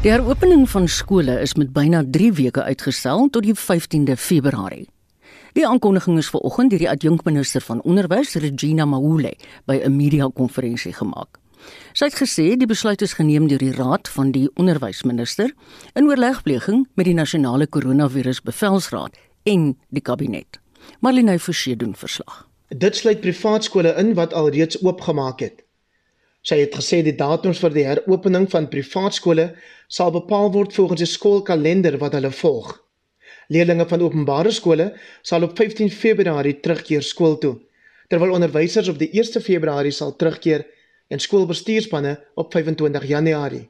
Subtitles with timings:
[0.00, 4.86] Die heropening van skole is met byna 3 weke uitgestel tot die 15de Februarie.
[5.52, 9.34] Die aankondiging is vanoggend deur die adjunkminister van onderwys, Regina Mahule,
[9.68, 11.36] by 'n media-konferensie gemaak.
[11.92, 15.52] Sy het gesê die besluit is geneem deur die raad van die onderwysminister
[15.92, 20.60] in oorlegpleging met die nasionale koronavirusbevelsraad en die kabinet.
[21.00, 22.48] Marlene Forsie doen verslag.
[22.68, 25.64] Dit sluit privaat skole in wat alreeds oopgemaak het.
[26.42, 29.50] Sy het gesê die datums vir die heropening van privaat skole
[29.92, 32.78] sal bepaal word volgens die skoolkalender wat hulle volg.
[33.50, 34.92] Leerders van openbare skole
[35.26, 37.56] sal op 15 Februarie terugkeer skool toe,
[38.08, 40.64] terwyl onderwysers op die 1 Februarie sal terugkeer
[41.10, 43.66] en skoolbestuurspanne op 25 Januarie.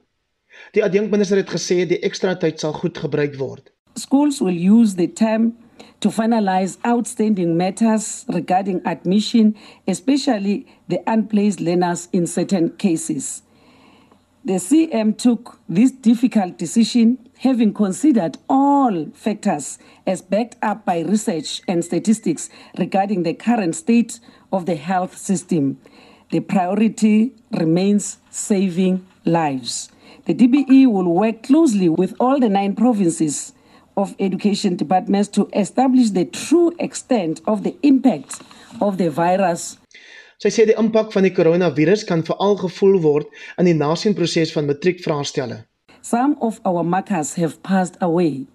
[0.77, 3.73] Die adjunkminister het gesê die ekstra tyd sal goed gebruik word.
[3.97, 5.55] Schools will use the term
[6.01, 9.55] to finalize outstanding matters regarding admission,
[9.87, 13.43] especially the unplaced learners in certain cases.
[14.43, 21.61] The CM took this difficult decision having considered all factors as backed up by research
[21.69, 24.19] and statistics regarding the current state
[24.51, 25.79] of the health system.
[26.31, 29.91] The priority remains saving lives.
[30.25, 33.53] The DBE will work closely with all the nine provinces
[34.01, 38.41] of education departments to establish the true extent of the impact
[38.81, 39.77] of the virus.
[40.41, 43.27] Sy sê die impak van die koronavirus kan veral gevoel word
[43.61, 45.67] in die nasienproses van matriekvraestelle.
[46.01, 48.47] Some of our markers have passed away,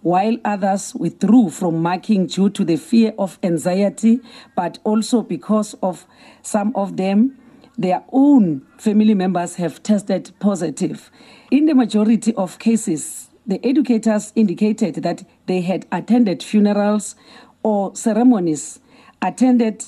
[0.00, 4.20] while others withdrew from marking due to the fear of anxiety,
[4.56, 6.06] but also because of
[6.40, 7.36] some of them,
[7.76, 11.10] their own family members have tested positive.
[11.50, 17.14] In the majority of cases, the educators indicated that they had attended funerals
[17.62, 18.80] or ceremonies
[19.22, 19.84] attended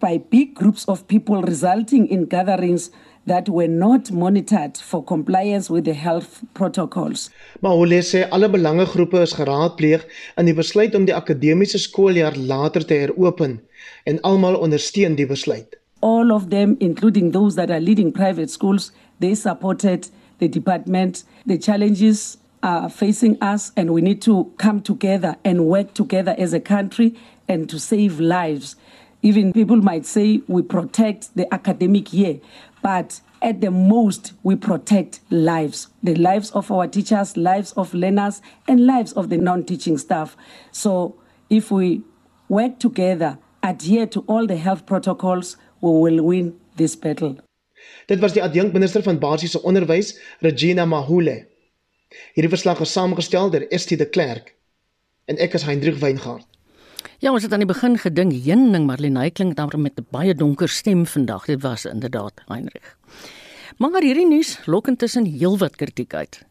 [0.00, 2.90] by big groups of people, resulting in gatherings
[3.26, 7.30] that were not monitored for compliance with the health protocols.
[7.60, 10.06] Maar hulle sê alle belangegroepe is geraadpleeg
[10.40, 13.58] in die besluit om die akademiese skooljaar later te heropen
[14.04, 15.76] en almal ondersteun die besluit.
[16.00, 20.08] All of them, including those that are leading private schools, they supported
[20.38, 21.24] the department.
[21.46, 26.52] The challenges are facing us, and we need to come together and work together as
[26.52, 27.14] a country
[27.48, 28.76] and to save lives.
[29.22, 32.40] Even people might say we protect the academic year,
[32.82, 38.42] but at the most, we protect lives the lives of our teachers, lives of learners,
[38.66, 40.36] and lives of the non teaching staff.
[40.72, 41.16] So,
[41.48, 42.02] if we
[42.48, 47.36] work together, adhere to all the health protocols, we will win this battle.
[48.06, 51.46] Dit was die adjunkminister van basiese onderwys, Regina Mahule.
[52.08, 54.54] Hierdie verslag is saamgestel deur Estie de Klerk
[55.28, 56.46] en ek is Hendrik Weingart.
[57.20, 60.68] Ja, ons het aan die begin gedink Henning Marlene klink dan met 'n baie donker
[60.68, 61.44] stem vandag.
[61.44, 62.96] Dit was inderdaad Heinrich.
[63.76, 66.46] Maar hierdie nuus lok intussen heelwat kritiek uit.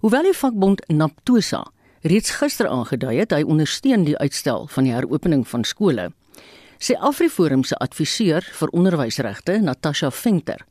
[0.00, 5.48] Hoewel die vakbond Naptosa reeds gister aangedui het hy ondersteun die uitstel van die heropening
[5.48, 6.12] van skole,
[6.78, 10.66] sê Afriforum se adviseur vir onderwysregte, Natasha Venter,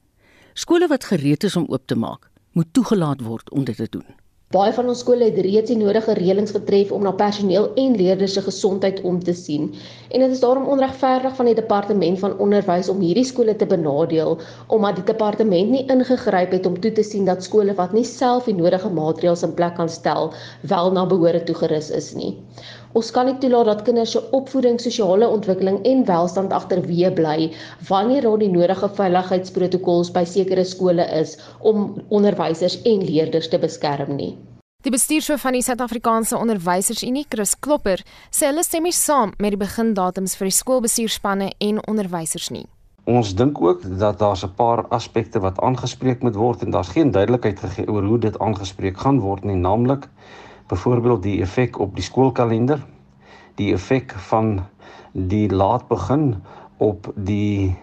[0.54, 4.21] skole wat gereed is om oop te maak, moet toegelaat word om dit te doen.
[4.52, 8.34] Baie van ons skole het reeds die nodige reëlings getref om na personeel en leerders
[8.36, 9.70] se gesondheid om te sien.
[10.10, 14.36] En dit is daarom onregverdig van die departement van onderwys om hierdie skole te benadeel
[14.68, 18.52] omdat die departement nie ingegryp het om toe te sien dat skole wat nie self
[18.52, 20.34] die nodige maatreëls in plek kan stel,
[20.68, 22.36] wel na behoore toegerus is nie.
[22.94, 27.52] Ons kan nie toelaat dat kinders se opvoeding, sosiale ontwikkeling en welstand agterweë bly
[27.88, 34.16] wanneer daar die nodige veiligheidsprotokolle by sekere skole is om onderwysers en leerders te beskerm
[34.18, 34.34] nie.
[34.82, 38.02] Die bestuurshoof van die Suid-Afrikaanse Onderwysersunie, Chris Klopper,
[38.34, 42.66] sê hulle stem nie saam met die begindatums vir die skoolbestuurspanne en onderwysers nie.
[43.06, 47.12] Ons dink ook dat daar's 'n paar aspekte wat aangespreek moet word en daar's geen
[47.12, 50.08] duidelikheid gegee oor hoe dit aangespreek gaan word nie, naamlik
[50.72, 52.80] byvoorbeeld die effek op die skoolkalender,
[53.60, 54.62] die effek van
[55.12, 56.36] die laat begin
[56.82, 57.76] op die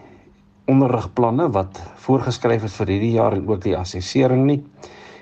[0.69, 4.59] onderrigplanne wat voorgeskryf is vir hierdie jaar en ook die assessering nie.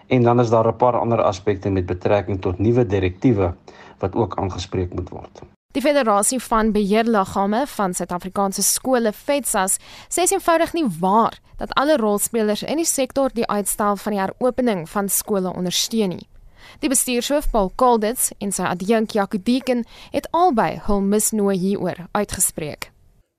[0.07, 3.53] En dan is daar 'n paar ander aspekte met betrekking tot nuwe direktiewe
[3.99, 5.41] wat ook aangespreek moet word.
[5.73, 9.77] Die Federasie van Beheerliggame van Suid-Afrikaanse skole, FETSAS,
[10.09, 14.89] sê eenvoudig nie waar dat alle rolspelers in die sektor die uitstel van die heropening
[14.89, 16.27] van skole ondersteun nie.
[16.77, 19.79] Die bestuurshoof Paul Kalditz en sy adjunk Jaco Deeken
[20.13, 22.91] het albei hul misnoë hieroor uitgespreek.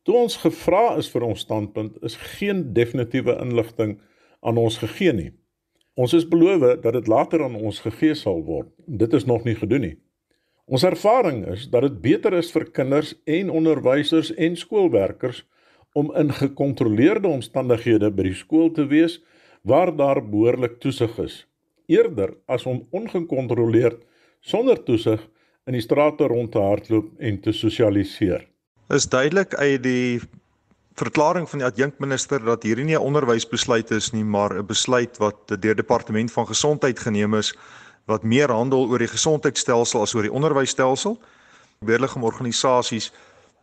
[0.02, 4.00] Toe ons gevra is vir ons standpunt, is geen definitiewe inligting
[4.42, 5.30] aan ons gegee nie.
[5.94, 8.72] Ons is beloof dat dit later aan ons gegee sal word.
[8.86, 9.96] Dit is nog nie gedoen nie.
[10.66, 15.44] Ons ervaring is dat dit beter is vir kinders en onderwysers en skoolwerkers
[15.94, 19.20] om in gekontroleerde omstandighede by die skool te wees
[19.62, 21.44] waar daar behoorlik toesig is
[21.88, 24.04] eerder as om ongekontroleerd
[24.40, 25.22] sonder toesig
[25.68, 28.46] in die strate rond te hardloop en te sosialiseer.
[28.94, 30.20] Is duidelik uit die
[30.98, 35.60] verklaring van die adjunkminister dat hierdie nie 'n onderwysbesluit is nie, maar 'n besluit wat
[35.60, 37.54] deur departement van gesondheid geneem is
[38.06, 41.18] wat meer handel oor die gesondheidstelsel as oor die onderwysstelsel.
[41.78, 43.12] Weerliggaam organisasies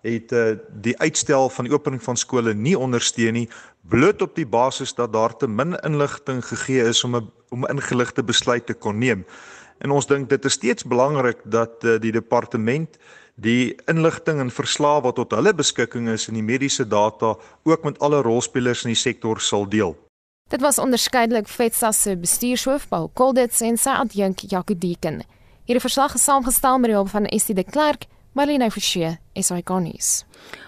[0.06, 3.50] het uh, die uitstel van die opening van skole nie ondersteun nie
[3.90, 8.24] bloot op die basis dat daar te min inligting gegee is om 'n om ingeligte
[8.24, 9.25] besluit te kon neem.
[9.78, 12.98] En ons dink dit is steeds belangrik dat uh, die departement
[13.36, 18.00] die inligting en verslae wat tot hulle beskikking is in die mediese data ook met
[18.00, 19.96] alle rolspelers in die sektor sal deel.
[20.50, 25.24] Dit was onderskeidelik FETSA se bestuurshoof Paul Kolditz en sy adjunk Jaco Deeken.
[25.66, 28.06] Hierdie verslag is saamgestel met die hulp van Estie de Klerk
[28.36, 30.10] Marlene Forsie, SAK-nuus.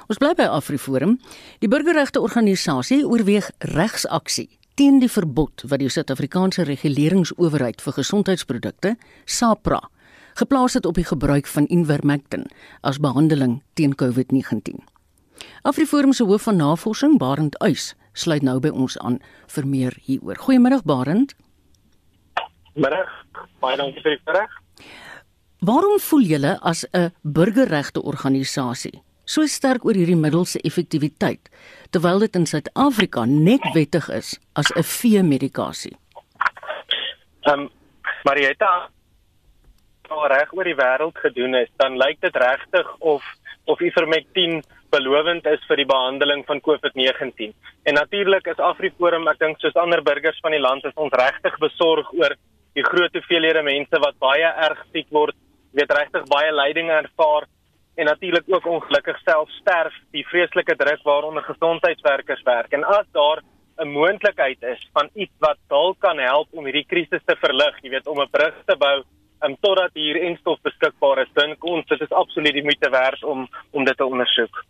[0.08, 1.18] Ons bly by AfriForum.
[1.60, 4.48] Die burgerregte organisasie oorweeg regsaksie
[4.80, 8.94] teen die verbod wat die Suid-Afrikaanse Reguleringsowerheid vir Gesondheidsprodukte,
[9.25, 9.81] SAPRA,
[10.40, 12.46] geplaas het op die gebruik van Ivermectin
[12.88, 14.80] as behandeling teen COVID-19.
[15.68, 19.19] AfriForum se hoof van navorsing, Barend Uys, sluit nou by ons aan
[19.58, 20.40] vir meer hieroor.
[20.46, 21.36] Goeiemôre Barend.
[22.80, 23.12] Middag.
[23.60, 24.56] Baie dankie vir die vraag.
[25.59, 31.50] Waarom voel julle as 'n burgerregte organisasie so sterk oor hierdie middels se effektiwiteit
[31.92, 35.98] terwyl dit in Suid-Afrika net wettig is as 'n vee-medikasie?
[37.48, 37.69] Ehm um,
[38.24, 38.89] Marietta
[40.09, 43.24] al reg oor die wêreld gedoen is, dan lyk dit regtig of
[43.65, 47.51] of Ivermectin belovend is vir die behandeling van COVID-19.
[47.83, 51.57] En natuurlik is Afriforum, ek dink soos ander burgers van die land is ons regtig
[51.59, 52.36] besorg oor
[52.74, 55.36] die groot hoeveelhede mense wat baie erg siek word
[55.80, 57.48] weet regtig baie lyding ervaar
[57.98, 63.42] en natuurlik ook ongelukkig self sterf die vreeslike druk waaronder gesondheidswerkers werk en as daar
[63.78, 67.90] 'n moontlikheid is van iets wat dalk kan help om hierdie krisis te verlig, jy
[67.90, 69.04] weet om 'n brug te bou
[69.46, 73.48] um, totdat hier enstof beskikbaar is, dink ons dit is absoluut die moeite werd om
[73.72, 74.64] om dit te ondersoek.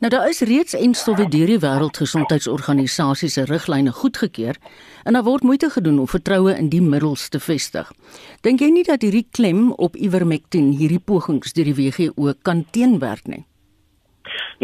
[0.00, 4.56] Nou daar is reeds enstowwe deur die wêreldgesondheidsorganisasie se riglyne goedgekeur
[5.04, 7.90] en daar word moeite gedoen om vertroue in die middels te vestig.
[8.40, 13.28] Dink jy nie dat hierdie klem op Ivermectin hierdie pogings deur die WHO kan teenwerk
[13.28, 13.42] nie?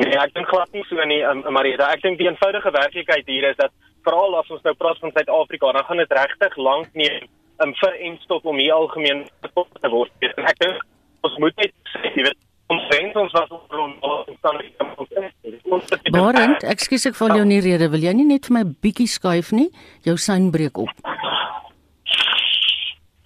[0.01, 1.91] Nee, ek dink glad nie so nie, um, Marita.
[1.93, 3.77] Ek dink die eenvoudige werklikheid hier is dat
[4.09, 7.29] veral as ons nou praat van Suid-Afrika, dan gaan dit regtig lank neem
[7.61, 10.17] um, vir enstof om hier algemeen te word.
[10.33, 10.81] Ek dink
[11.29, 12.41] ons moet net sê, jy weet,
[12.73, 13.95] ons wens ons was op rond
[16.11, 19.53] Barend, ekskuus ek val jou nie rede, wil jy nie net vir my bietjie skuif
[19.55, 19.69] nie?
[20.07, 20.93] Jou sein breek op.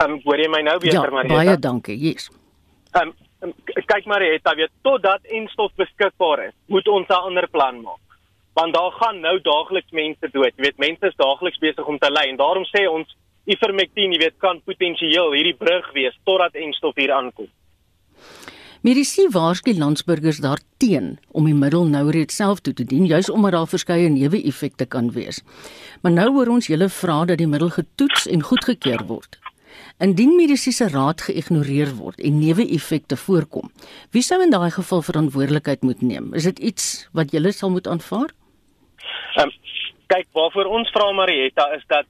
[0.01, 1.37] Ehm um, hoor jy my nou beter ja, Marieta?
[1.37, 1.97] Baie dankie.
[2.01, 2.31] Yes.
[2.97, 3.13] Ehm
[3.45, 8.01] um, kyk Marieta, weet totdat instof beskikbaar is, moet ons 'n ander plan maak.
[8.59, 10.53] Want daar gaan nou daagliks mense dood.
[10.57, 14.19] Jy weet, mense is daagliks besig om te ly en daarom sê ons Ivermectin, jy
[14.21, 17.49] weet, kan potensieel hierdie brug wees totdat instof hier aankom.
[18.81, 23.53] Mediese waarsku landsburgers daarteen om die middel nou reeds self toe te dien, juis omdat
[23.53, 25.43] daar verskeie neeweffekte kan wees.
[26.01, 29.37] Maar nou hoor ons julle vra dat die middel getoets en goedgekeur word.
[30.01, 33.69] Indien mediese raad geïgnoreer word en neeweffekte voorkom,
[34.17, 36.33] wie sou in daai geval verantwoordelikheid moet neem?
[36.33, 38.33] Is dit iets wat julle sal moet aanvaar?
[39.45, 39.53] Um,
[40.09, 42.09] kyk, waarvoor ons vra Marietta is dat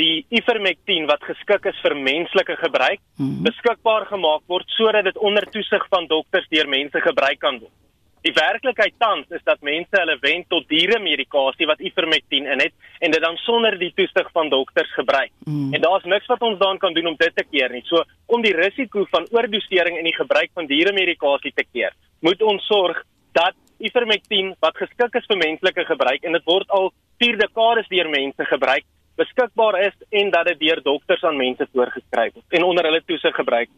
[0.00, 3.42] die Ivermectin wat geskik is vir menslike gebruik mm -hmm.
[3.44, 7.76] beskikbaar gemaak word sodat dit onder toesig van dokters deur mense gebruik kan word.
[8.22, 13.10] Die werklikheid tans is dat mense hulle wend tot dieremedikasie wat Ivermectin in het en
[13.10, 15.32] dit dan sonder die toesig van dokters gebruik.
[15.44, 15.74] Mm.
[15.74, 17.82] En daar's niks wat ons daan kan doen om dit te keer nie.
[17.84, 22.66] So om die risiko van oordosering in die gebruik van dieremedikasie te keer, moet ons
[22.66, 27.88] sorg dat Ivermectin wat geskik is vir menslike gebruik en dit word al 4 dekades
[27.90, 28.86] deur mense gebruik,
[29.20, 33.34] beskikbaar is en dat dit deur dokters aan mense voorgeskryf word en onder hulle toesig
[33.34, 33.70] gebruik.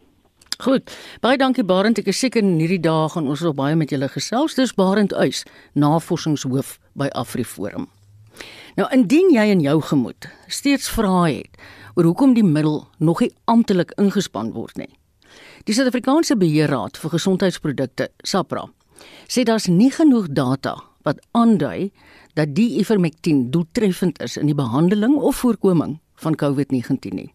[0.63, 0.93] Goed.
[1.21, 1.99] Baie dankie Barend.
[1.99, 4.55] Ek is seker in hierdie dae gaan ons nog baie met julle gesels.
[4.55, 5.43] Dis Barend Uys,
[5.75, 7.89] navorsingshoof by AfriForum.
[8.79, 11.59] Nou indien jy in jou gemoed steeds vrae het
[11.95, 14.91] oor hoekom die middel nog nie amptelik ingespan word nie.
[15.67, 18.67] Die Suid-Afrikaanse Beheerraad vir Gesondheidsprodukte, SAPRA,
[19.31, 20.77] sê daar's nie genoeg data
[21.07, 21.93] wat aandui
[22.35, 27.31] dat die ivermectin doeltreffend is in die behandeling of voorkoming van COVID-19 nie.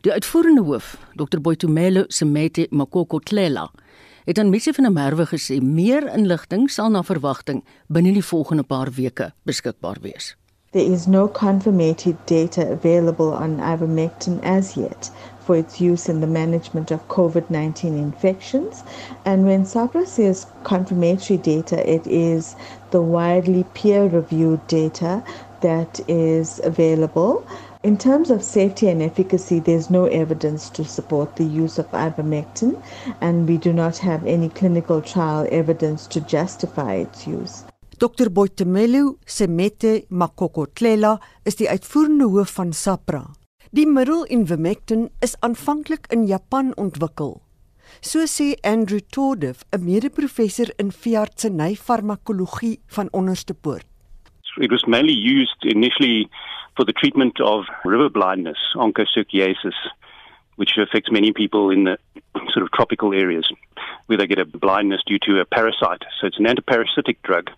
[0.00, 1.40] Die uitvoerende hoof, Dr.
[1.40, 3.70] Boitumelo Semete Makoko Tlela,
[4.24, 8.62] het aan mense van 'n merwe gesê meer inligting sal na verwagting binne die volgende
[8.62, 10.36] paar weke beskikbaar wees.
[10.72, 15.10] There is no confirmed data available on ivermectin as yet
[15.44, 18.82] for its use in the management of COVID 19 infections.
[19.24, 22.54] And when SAPRA says confirmatory data, it is
[22.92, 25.22] the widely peer reviewed data
[25.60, 27.44] that is available
[27.84, 32.80] In terms of safety and efficacy, there's no evidence to support the use of ivermectin,
[33.20, 37.64] and we do not have any clinical trial evidence to justify its use.
[37.98, 38.30] Dr.
[38.30, 43.24] Boitemelo Semete Makokotlela is die uitvoerende hoof van SAPRA.
[43.74, 47.40] Die middel ivermectin is aanvanklik in Japan ontwikkel.
[48.04, 53.86] So sê Andrew Tordif, 'n mede-professor in veeartseny farmakologie van Onderste Poort.
[54.58, 56.28] It was mainly used initially
[56.74, 59.78] for the treatment of river blindness, onchocerciasis,
[60.56, 61.96] which affects many people in the
[62.52, 63.46] sort of tropical areas
[64.06, 66.02] where they get a blindness due to a parasite.
[66.18, 67.50] So it's an antiparasitic drug.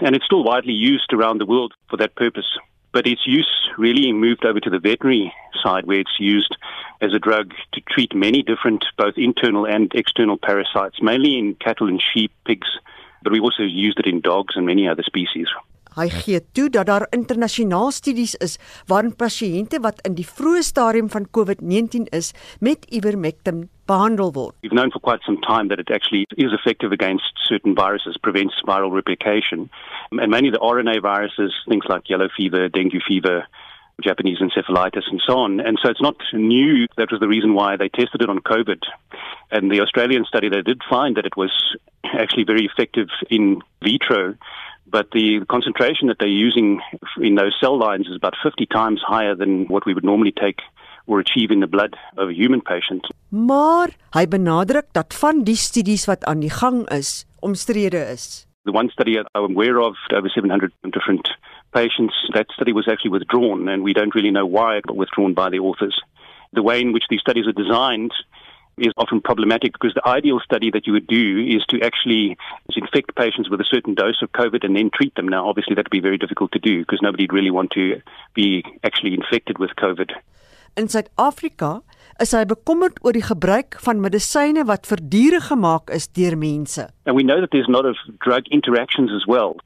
[0.00, 2.50] And it's still widely used around the world for that purpose.
[2.94, 5.34] But its use really moved over to the veterinary
[5.64, 6.56] side, where it's used
[7.00, 11.88] as a drug to treat many different, both internal and external parasites, mainly in cattle
[11.88, 12.68] and sheep, pigs.
[13.24, 15.48] But we also used it in dogs and many other species.
[15.94, 18.56] Hy gee toe dat daar internasionaal studies is
[18.90, 24.56] waarin pasiënte wat in die vroeë stadium van COVID-19 is met ivermectin behandel word.
[24.62, 28.58] We've known for quite some time that it actually is effective against certain viruses, prevents
[28.66, 29.70] viral replication.
[30.10, 33.46] And many of the RNA viruses, things like yellow fever, dengue fever,
[34.02, 35.60] Japanese encephalitis and so on.
[35.60, 36.88] And so it's not new.
[36.96, 38.82] That was the reason why they tested it on COVID.
[39.52, 41.52] And the Australian study, they did find that it was
[42.02, 44.34] actually very effective in vitro
[44.86, 46.80] but the concentration that they're using
[47.20, 50.60] in those cell lines is about 50 times higher than what we would normally take
[51.06, 53.06] or achieve in the blood of a human patient.
[53.28, 58.46] Maar hy benadruk dat van die studies wat aan die gang is, omstrede is.
[58.64, 61.28] The one study I'm aware of, over 700 different
[61.72, 65.34] patients, that study was actually withdrawn, and we don't really know why it was withdrawn
[65.34, 66.00] by the authors.
[66.52, 68.12] The way in which these studies are designed
[68.78, 72.36] is often problematic because the ideal study that you would do is to actually
[72.74, 75.28] infect patients with a certain dose of COVID and then treat them.
[75.28, 78.00] Now, obviously, that would be very difficult to do because nobody would really want to
[78.34, 80.12] be actually infected with COVID.
[80.76, 81.82] In Suid-Afrika
[82.22, 86.88] is hy bekommerd oor die gebruik van medisyne wat vir diere gemaak is deur mense.
[87.06, 89.56] And we know that there's a lot of drug interactions as well.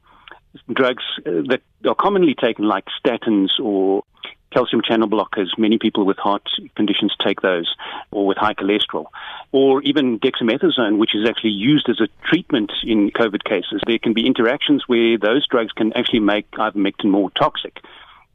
[0.73, 4.03] Drugs uh, that are commonly taken like statins or
[4.51, 5.47] calcium channel blockers.
[5.57, 7.75] Many people with heart conditions take those,
[8.11, 9.05] or with high cholesterol,
[9.51, 13.81] or even dexamethasone, which is actually used as a treatment in COVID cases.
[13.85, 17.79] There can be interactions where those drugs can actually make ivermectin more toxic.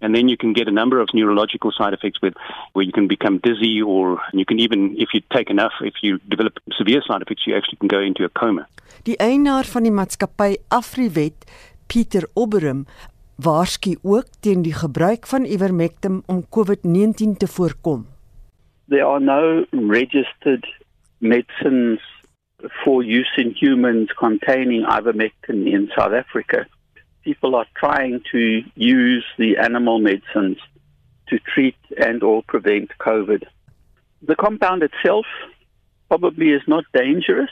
[0.00, 2.34] And then you can get a number of neurological side effects with
[2.74, 6.18] where you can become dizzy or you can even if you take enough if you
[6.28, 8.66] develop severe side effects you actually can go into a coma.
[9.04, 11.44] Die van die maatskappy Afriwet,
[12.34, 12.86] Oberum,
[13.36, 18.06] waarsku ook teen die gebruik van ivermectin om COVID-19 te voorkom.
[18.88, 20.66] There are no registered
[21.18, 22.00] medicines
[22.82, 26.66] for use in humans containing ivermectin in South Africa.
[27.22, 30.58] People are trying to use the animal medicines
[31.26, 33.42] to treat and or prevent COVID.
[34.26, 35.26] The compound itself
[36.08, 37.50] probably is not dangerous.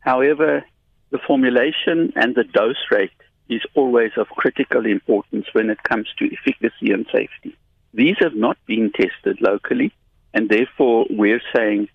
[0.00, 0.64] However,
[1.10, 3.10] the formulation and the dose rate
[3.48, 7.56] is always of critical importance when it comes to efficacy and safety.
[7.94, 9.92] These have not been tested locally,
[10.34, 11.88] and therefore we're saying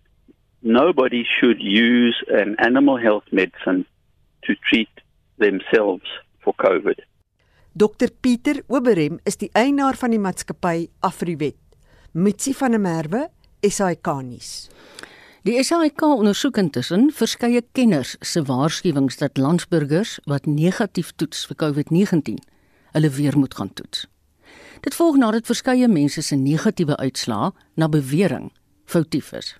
[0.61, 3.85] nobody should use an animal health medicine
[4.45, 4.89] to treat
[5.37, 6.05] themselves
[6.43, 6.99] for COVID.
[7.73, 11.55] Dr Pieter Oberem is die eienaar van die maatskappy Afriwet.
[12.11, 13.27] Mitsi van der Merwe,
[13.63, 14.67] SAK nuus.
[15.41, 22.37] Die SAIK ondersoek intussen verskeie kenners se waarskuwings dat landsburgers wat negatief toets vir COVID-19
[22.93, 24.03] hulle weer moet gaan toets.
[24.85, 28.51] Dit volg nadat verskeie mense se negatiewe uitslae na bewering
[28.85, 29.55] foutief is.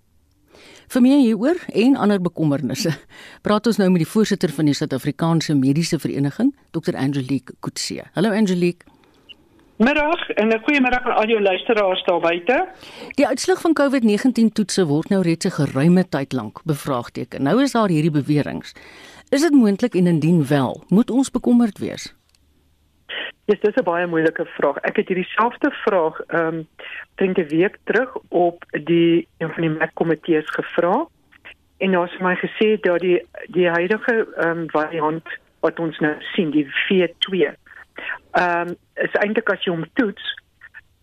[0.94, 2.94] Vir meer hieroor en ander bekommernisse,
[3.42, 6.94] praat ons nou met die voorsitter van die Suid-Afrikaanse Mediese Vereniging, Dr.
[6.94, 8.06] Angelique Kutse.
[8.14, 8.91] Hallo Angelique.
[9.88, 12.68] Middag en 'n goeiemiddag aan al jou luisteraars daar buite.
[13.10, 17.44] Die uitslag van COVID-19 toetse word nou reeds 'n geruime tyd lank bevraagteken.
[17.44, 18.74] Nou is daar hierdie beweringe.
[19.30, 22.16] Is dit moontlik en indien wel, moet ons bekommerd wees?
[23.46, 24.78] Ja, dis 'n baie moeilike vraag.
[24.78, 26.68] Ek het hierdie selfde vraag ehm um,
[27.16, 31.08] dink 'n week terug op die een van die MEC komitees gevra.
[31.78, 35.28] En daar is my gesê dat die die huidige ehm um, variant
[35.60, 37.60] wat ons nou sien, die V2
[38.32, 40.36] ehm um, is eintlik as jy hom toets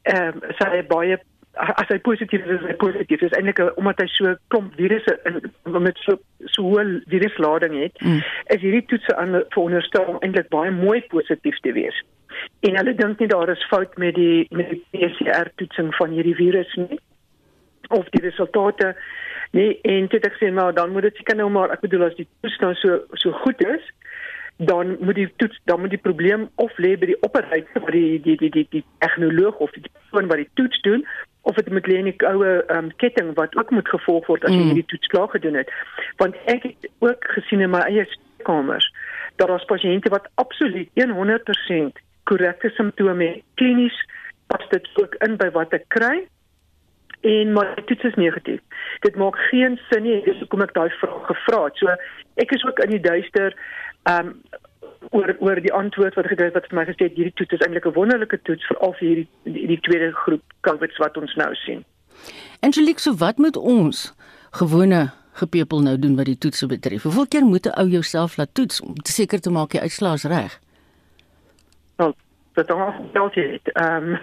[0.09, 1.19] ehm um, sy baie
[1.59, 3.19] as hy positief is, is hy positief.
[3.21, 5.40] Dit is eintlik omdat hy so klomp virusse in
[5.83, 8.21] met so so hoë viruslading het, mm.
[8.55, 11.99] is hierdie toetse aan veronderstel om eintlik baie mooi positief te wees.
[12.67, 16.37] En hulle dink nie daar is fout met die met die PCR toetsing van hierdie
[16.38, 17.00] virus nie
[17.97, 18.95] of die resultate
[19.57, 22.17] nie en dit ek sê maar dan moet dit seker nou maar ek bedoel as
[22.19, 23.87] die toets nou so so goed is
[24.59, 28.21] dan moet die toets dan moet die probleem of lê by die operator by die
[28.23, 31.05] die die die die tegnoloog of die persoon wat die toets doen
[31.47, 34.50] of dit moet lê in die oue um, ketting wat ook moet gevolg word as
[34.50, 34.73] jy mm.
[34.73, 35.71] hierdie toets klaar gedoen het
[36.23, 38.07] want ek het ook gesien in my eie
[38.49, 38.91] kamers
[39.38, 44.03] dat daar pasiënte wat absoluut 100% korrekte simptome klinies
[44.50, 46.27] pas dit ook in by wat ek kry
[47.21, 48.61] en maar die toets is negatief.
[49.01, 50.23] Dit maak geen sin nie.
[50.25, 51.77] Dis hoekom ek daai vraag gevra het.
[51.77, 51.95] So
[52.37, 53.55] ek is ook in die duister
[54.11, 54.35] um
[55.15, 57.63] oor oor die antwoord wat gekry het wat vir my gesê het hierdie toets is
[57.67, 61.55] eintlik 'n wonderlike toets vir al hierdie die, die tweede groep COVIDs wat ons nou
[61.55, 61.85] sien.
[62.61, 64.15] Angelique, so wat moet ons
[64.51, 67.03] gewone gepepel nou doen wat die toetse betref?
[67.03, 70.59] Hoeveel keer moet 'n ou jouself laat toets om seker te maak jy uitslaas reg?
[72.59, 73.73] Dat dan geld jy het.
[73.73, 74.17] Ehm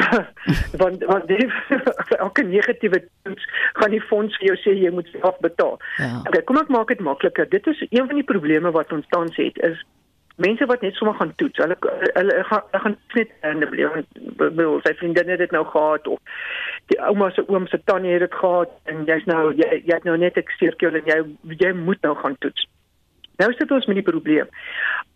[0.82, 1.48] want want die
[2.24, 5.76] elke negatiewe toets gaan die fonds vir jou sê jy moet self betaal.
[6.00, 6.20] Ja.
[6.26, 7.48] Okay, kom ek maak dit makliker.
[7.48, 9.84] Dit is een van die probleme wat ons tans het is
[10.36, 11.60] mense wat net sommer gaan toets.
[11.60, 11.76] Hulle
[12.14, 16.08] hulle gaan hulle gaan net in die beeld wil sy vriendin het dit nou gehad
[16.08, 16.18] of
[16.92, 20.08] die ouma se oom se tannie het dit gehad en jy's nou jy, jy het
[20.08, 21.20] nou net ek seker en jy
[21.60, 22.66] jy moet nou gaan toets.
[23.42, 24.48] Nou sit ons met die probleem.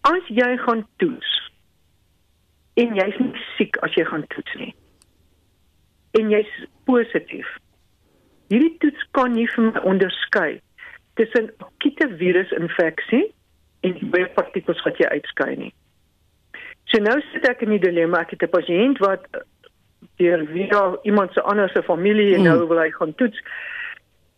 [0.08, 1.32] As jy gaan toets
[2.76, 4.72] en jy's nie siek as jy gaan toets nie.
[6.20, 6.52] En jy's
[6.88, 7.48] positief.
[8.52, 10.60] Hierdie toets kan nie vir my onderskei
[11.16, 13.24] tussen akute virusinfeksie
[13.86, 15.72] en baie partikels wat jy uitskei nie.
[16.92, 19.24] So nou sit ek in die dilemma ek het 'n pasiënt wat
[20.20, 23.40] deur weer iemand se ander se familie en nou wil hy gaan toets.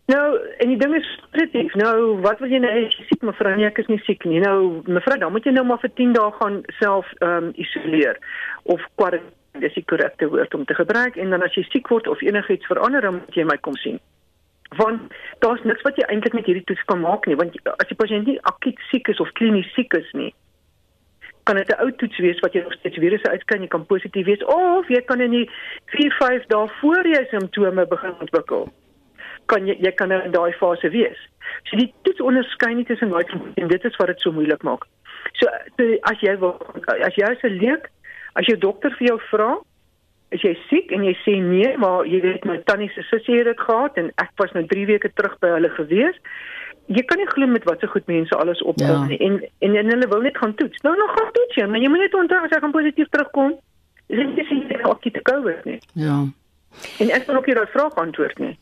[0.09, 1.73] Nou, en die ding is positief.
[1.73, 3.51] Nou, wat wil jy nou as jy siek mevrou?
[3.53, 4.39] Nee, ek is nie siek nie.
[4.41, 8.17] Nou, mevrou, dan moet jy nou maar vir 10 dae gaan self ehm um, isoleer
[8.73, 12.09] of kwarantyne, dis die korrekte woord om te gebruik en dan as jy siek word
[12.09, 14.01] of enigiets verander, dan moet jy my kom sien.
[14.81, 15.13] Want
[15.45, 18.29] daar's niks wat jy eintlik met hierdie toets kan maak nie, want as die pasiënt
[18.29, 20.33] nie akut siek is of klinies siek is nie,
[21.45, 24.25] kan dit 'n ou toets wees wat jy nog steeds virusse uitskyn, jy kan positief
[24.25, 25.49] wees of jy kan in die
[25.93, 28.69] 4-5 dae voor jy simptome begin ontwikkel
[29.51, 31.19] kan jy jy kan nou in daai fase wees.
[31.69, 34.85] So die toets onderskei nie tussen daai en dit is wat dit so moeilik maak.
[35.39, 35.49] So,
[36.09, 36.55] as jy wil
[36.99, 37.89] as jy as 'n leek,
[38.35, 39.49] as jou dokter vir jou vra,
[40.31, 43.49] is jy siek en jy sê nee, maar jy weet my tannie se sussie het
[43.49, 46.17] dit gehad en ek was nou 3 weke terug by hulle gewees.
[46.89, 49.17] Jy kan nie glo met wat so goed mense alles opkom ja.
[49.17, 50.81] en, en en hulle wil net gaan toets.
[50.85, 53.57] Nou nog gaan toets jy, maar jy moet net onthou as jy gaan positief terugkom,
[54.07, 55.79] is dit nie seker of jy te COVID nie.
[55.93, 56.17] Ja.
[57.01, 58.55] En ek wil ook hierdie vraag antwoord nie.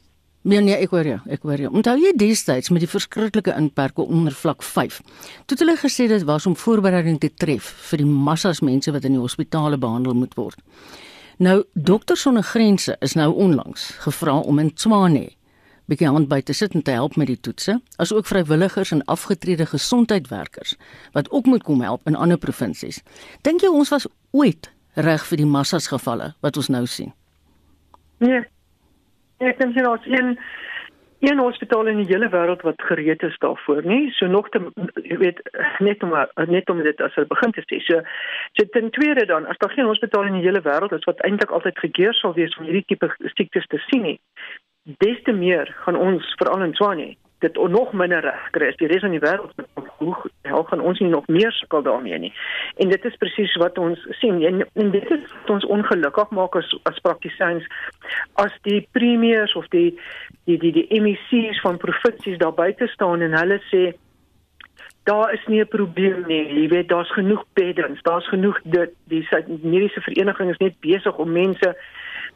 [0.48, 1.70] Nee nee, ek hoor jou, ek hoor jou.
[1.76, 5.02] Onthou jy destyds met die verskriklike inperke onder vlak 5?
[5.44, 9.04] Toe het hulle gesê dit was om voorbereiding te tref vir die massas mense wat
[9.04, 10.62] in die hospitale behandel moet word.
[11.44, 15.28] Nou Dokters sonder grense is nou onlangs gevra om in Tswane
[15.88, 19.68] bietjie hand by te sit en te help met die toetse, asook vrywilligers en afgetrede
[19.72, 20.76] gesondheidwerkers
[21.16, 23.00] wat ook moet kom help in ander provinsies.
[23.48, 27.14] Dink jy ons was ooit reg vir die massas gevalle wat ons nou sien?
[28.24, 28.44] Nee,
[29.38, 30.38] Ek dink jy daar's een
[31.20, 34.12] een hospitaal in die hele wêreld wat gereed is daarvoor, nie?
[34.12, 34.62] So nog te
[35.18, 35.42] weet
[35.80, 36.14] net om
[36.46, 37.80] net om dit as hulle begin te sê.
[37.86, 38.02] So
[38.54, 41.52] so ten tweede dan, as daar geen hospitaal in die hele wêreld is wat eintlik
[41.52, 44.20] altyd gekeer sal wees om hierdie tipe siektes te sien nie,
[45.02, 48.88] des te meer gaan ons veral in Swane dit nog minder reg kry as die
[48.90, 49.52] res van die wêreld
[49.98, 50.16] hoe
[50.48, 52.34] hel gaan ons nie nog meer sukkel daarmee nie.
[52.82, 56.58] En dit is presies wat ons sien en, en dit is wat ons ongelukkig maak
[56.58, 57.68] as as praktisyns
[58.42, 60.00] as die premiers of die
[60.50, 63.86] die die die MEC's van provinsies daar buite staan en hulle sê
[65.08, 66.62] daar is nie 'n probleem nie.
[66.62, 69.28] Jy weet daar's genoeg beddens, daar's genoeg dit die
[69.62, 71.78] mediese vereniging is net besig om mense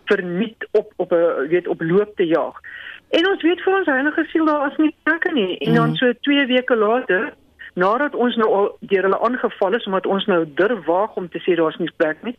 [0.06, 2.56] verniet op op 'n weet op loop te jaag.
[3.12, 5.58] En ons weet vir ons heilige siel daar is nie plekke nie.
[5.58, 5.96] En dan mhm.
[6.00, 7.34] so 2 weke later,
[7.74, 11.42] nadat ons nou al deur hulle aangeval is omdat ons nou durf waag om te
[11.44, 12.36] sê daar's nie plek nie,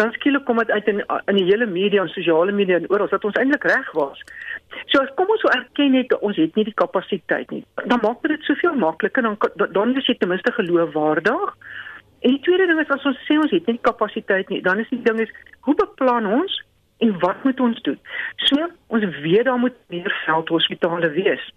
[0.00, 3.10] dan skielik kom dit uit in in die hele media en sosiale media en oral
[3.10, 4.22] dat ons eintlik reg was.
[4.90, 7.64] So as kom ons so erken net ons het nie die kapasiteit nie.
[7.84, 9.38] Dan maak dit soveel makliker dan
[9.78, 11.56] dan is jy ten minste geloofwaardig.
[12.22, 14.78] En die tweede ding is as ons sê ons het nie die kapasiteit nie, dan
[14.78, 15.32] is die ding is
[15.66, 16.62] hoe beplan ons
[17.02, 17.98] En wat moet ons doen?
[18.36, 21.52] So, ons weet daar moet meer veldhospitale wees.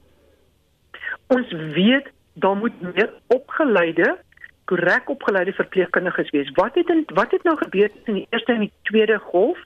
[1.28, 4.18] Ons weet daar moet meer opgeleide,
[4.66, 6.50] korrek opgeleide verpleegkundiges wees.
[6.58, 9.60] Wat het in, wat het nou gebeur in die eerste en die tweede golf?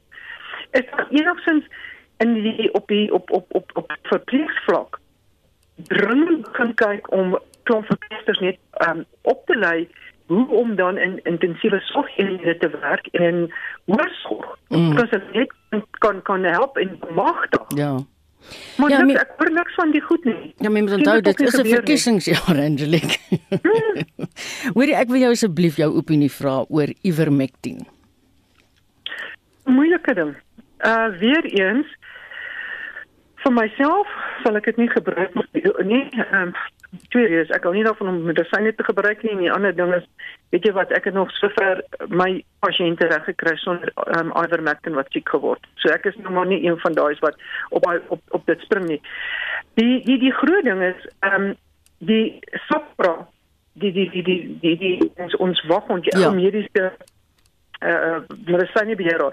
[0.71, 1.65] Is enigstens
[2.17, 4.99] in die op die op op op op verpleegvlak
[5.87, 9.87] dringend begin kyk om klomp verpleegsters net um, op te lei
[10.29, 13.53] hoe om dan in intensiewe sorg in dit te werk en in
[13.85, 14.57] hoërsorg.
[14.67, 14.95] Mm.
[14.95, 17.65] Dit kan net kan kan help en magtig.
[17.67, 17.97] Ja.
[18.77, 20.53] Maar ja, ek hoor niks van die goed nie.
[20.57, 23.17] Ja, mens onthou dit is 'n verkiesingsjaar Angelique.
[24.75, 27.87] Hoorie, ek wil jou asseblief jou opinie vra oor Ivermectin.
[29.65, 30.35] Moeilike ding.
[30.85, 31.87] Uh weer eens
[33.43, 34.07] vir myself
[34.43, 36.05] sal ek dit nie gebruik nie.
[36.13, 36.53] Ehm um,
[37.09, 37.51] twee redes.
[37.55, 40.05] Ek hou nie daarvan om medisyne te gebruik nie en die ander ding is
[40.53, 42.29] weet jy wat ek het nog sover my
[42.65, 45.65] pasiënte reg gekry sonder um, Ivermectin wat siek geword.
[45.81, 47.37] So ek is nog maar nie een van daai wat
[47.69, 49.01] op op op dit spring nie.
[49.77, 51.55] Die die die groot ding is ehm um,
[51.99, 53.27] die SAPRA
[53.73, 56.31] die die die die die, die ons ons wag ons ja.
[56.31, 56.91] mediese
[57.79, 59.29] eh uh, medisyne beheer.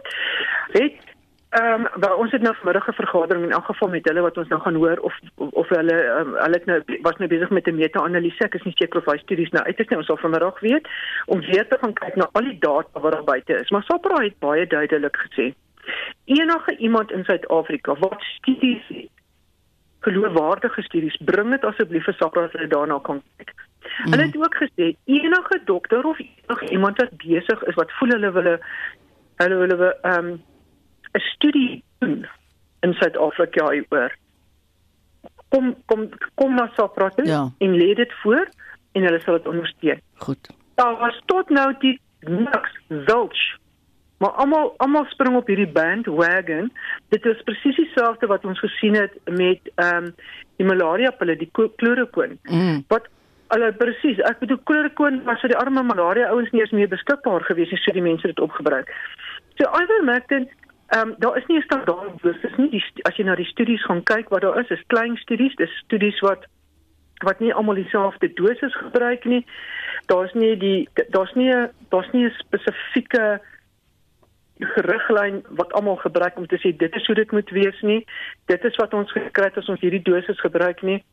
[0.77, 1.16] Weet
[1.57, 4.49] Ehm um, ons het nou vanmiddag 'n vergadering in elk geval met hulle wat ons
[4.49, 7.75] nou gaan hoor of of, of hulle um, hulle nou was nou besig met 'n
[7.75, 8.45] meta-analise.
[8.45, 9.99] Ek is nie seker of hy studies nou uit is nie.
[9.99, 10.89] Ons sal vanmiddag weet
[11.27, 13.71] om weer te gaan kyk na al die data wat daar buite is.
[13.71, 15.55] Maar SAPRA het baie duidelik gesê
[16.25, 19.11] enige iemand in Suid-Afrika wat studies het
[20.01, 23.55] geloofwaardige studies, bring dit asseblief vir SAPRA as hulle daarna kan kyk.
[24.05, 24.13] Mm.
[24.13, 28.33] Hulle het ook gesê enige dokter of enige iemand wat besig is wat voel hulle
[28.33, 28.59] wil
[29.37, 30.37] hulle wil ehm
[31.13, 32.27] 'n studie doen
[32.81, 34.17] in Suid-Afrika hieroor.
[35.49, 37.51] Kom kom kom na SAPRA toe ja.
[37.59, 38.49] en lê dit voor
[38.93, 40.01] en hulle sal dit ondersteun.
[40.15, 40.51] Goed.
[40.75, 43.59] Daar was tot nou die niks zulch.
[44.19, 46.73] Maar almal almal spring op hierdie bandwagon.
[47.09, 50.15] Dit is presies dieselfde wat ons gesien het met ehm um,
[50.57, 52.39] die malaria pille, die chloroquine.
[52.43, 52.85] Mm.
[52.89, 53.09] Wat
[53.55, 57.45] Hulle presies, ek bedoel chloroquine was vir die arme malaria ouens nie eens meer beskikbaar
[57.47, 58.91] gewees nie, so die mense dit opgebruik.
[59.61, 60.49] So ivermectin
[60.87, 63.85] Ehm um, daar is nie 'n standaard dosis, nie die as jy na die studies
[63.85, 66.47] gaan kyk wat daar is, is klein studies, dis studies wat
[67.25, 69.47] wat nie almal dieselfde dosis gebruik nie.
[70.07, 71.53] Daar's nie die daar's nie
[71.89, 73.41] daar's nie 'n spesifieke
[74.59, 78.07] riglyn wat almal gebruik om te sê dit is hoe dit moet wees nie.
[78.47, 81.05] Dit is wat ons gekry het as ons hierdie dosis gebruik nie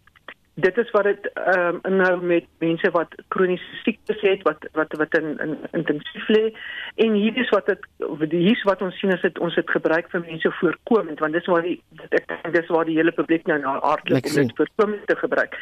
[0.53, 4.93] dit is wat dit ehm um, inhou met mense wat kroniese siektes het wat wat
[5.01, 6.53] wat in in intensief lê
[6.95, 7.87] en hier is wat dit
[8.31, 11.65] hier's wat ons sien is dit ons het gebruik vir mense voorkomend want dis waar
[11.65, 15.15] die ek dink dis waar die hele publiek nou na aardklik om dit voorkomend te
[15.15, 15.57] gebruik.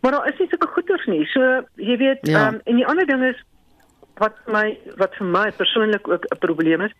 [0.00, 1.26] Maar daar is nie sulke goeders nie.
[1.34, 2.48] So jy weet ehm ja.
[2.48, 3.44] um, en die ander ding is
[4.22, 6.94] wat my wat vir my persoonlik ook 'n probleem is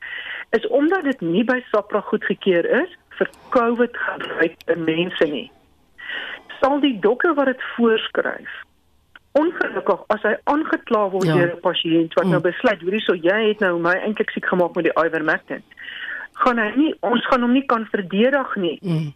[0.51, 5.51] is omdat dit nie by SAPRA goedgekeur is vir COVID gebruik in mense nie
[6.61, 8.63] sal die dokter wat dit voorskryf
[9.37, 11.37] ongelukkig as hy aangekla word ja.
[11.37, 12.43] deur 'n pasiënt wat nou mm.
[12.43, 15.63] nou besluit hoorie so jy het nou my eintlik siek gemaak met die ivermectin
[16.45, 19.13] gaan hy nie ons gaan hom nie kan verdedig nie mm.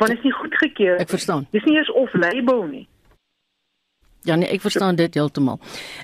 [0.00, 2.86] want is nie goedgekeur ek verstaan dis nie eens off label nie
[4.26, 5.60] Ja nee, ek verstaan dit heeltemal.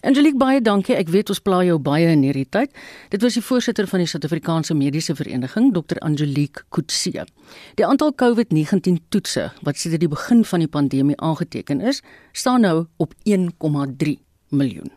[0.07, 0.95] Angelique baie dankie.
[0.95, 2.71] Ek weet ons pla jou baie in hierdie tyd.
[3.11, 5.99] Dit was die voorsitter van die Suid-Afrikaanse Mediese Vereniging, Dr.
[6.07, 7.27] Angelique Kutse.
[7.75, 12.87] Die aantal COVID-19 toetse wat sedert die begin van die pandemie aangeteken is, staan nou
[13.03, 14.15] op 1,3
[14.55, 14.93] miljoen.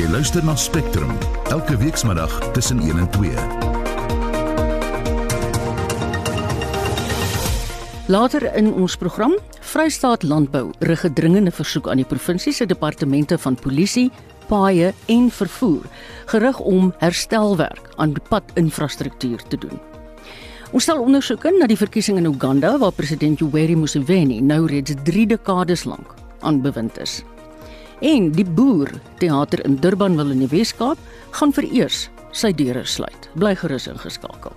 [0.00, 1.12] Jy luister na Spectrum
[1.52, 3.61] elke weekmiddag tussen 1 en 2.
[8.12, 9.32] Later in ons program,
[9.64, 14.10] Vrystaat Landbou rig 'n dringende versoek aan die provinsie se departemente van polisie,
[14.48, 15.84] paaie en vervoer
[16.26, 19.80] gerig om herstelwerk aan padinfrastruktuur te doen.
[20.72, 25.26] Ons stel ondersoeke na die verkiesing in Uganda waar president Yoweri Museveni nou reeds 3
[25.26, 27.22] dekades lank aan bewind is.
[28.00, 30.98] En die boer teater in Durban wil in die Weskaap
[31.30, 33.30] gaan vereers sy deure sluit.
[33.34, 34.52] Bly gerus ingeskakel.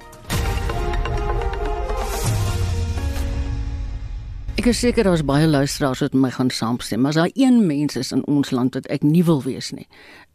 [4.65, 7.67] Ek is seker daar's baie luisteraars wat met my gaan saamstem, maar as daar een
[7.67, 9.85] mens is in ons land wat ek nie wil wees nie,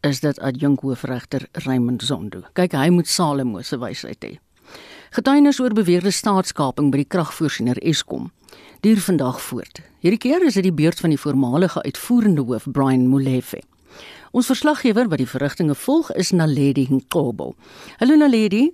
[0.07, 2.45] is dit adjunk hoofregter Raymond Zondo.
[2.55, 4.31] Kyk, hy moet Salomo se wysheid hê.
[5.17, 8.31] Getuienis oor beweerde staatskaping by die kragvoorsiener Eskom
[8.79, 9.83] duur vandag voort.
[9.99, 13.59] Hierdie keer is dit die beurt van die voormalige uitvoerende hoof Brian Molefe.
[14.31, 17.57] Ons verslaggewer wat die verrigtinge volg is Naledi Nkobo.
[17.99, 18.69] Hallo Naledi.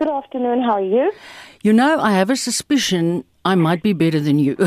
[0.00, 1.12] Good afternoon, how are you?
[1.60, 4.56] You know, I have a suspicion I might be better than you.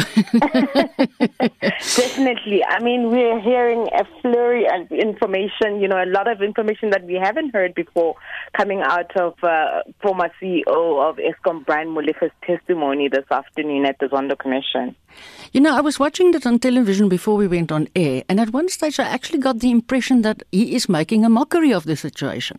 [1.90, 2.64] Definitely.
[2.66, 7.04] I mean, we're hearing a flurry of information, you know, a lot of information that
[7.04, 8.16] we haven't heard before
[8.58, 14.08] coming out of uh, former CEO of ESCOM, Brian Molife's testimony this afternoon at the
[14.08, 14.96] Zondo Commission.
[15.52, 18.52] You know, I was watching that on television before we went on air, and at
[18.52, 21.96] one stage I actually got the impression that he is making a mockery of the
[21.96, 22.58] situation.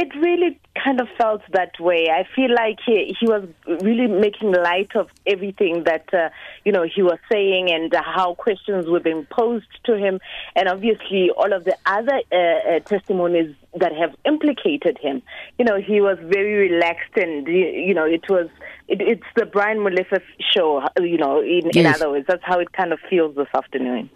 [0.00, 2.08] It really kind of felt that way.
[2.08, 6.28] I feel like he, he was really making light of everything that uh,
[6.64, 10.20] you know he was saying and uh, how questions were being posed to him,
[10.54, 15.20] and obviously all of the other uh, uh testimonies that have implicated him.
[15.58, 18.48] You know, he was very relaxed, and you know, it was
[18.86, 20.22] it, it's the Brian Molefe
[20.54, 20.86] show.
[21.00, 21.76] You know, in, yes.
[21.76, 24.10] in other words, that's how it kind of feels this afternoon.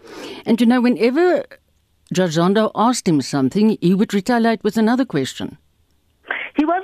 [0.47, 1.45] And you know, whenever
[2.13, 5.59] Judge Zondo asked him something, he would retaliate with another question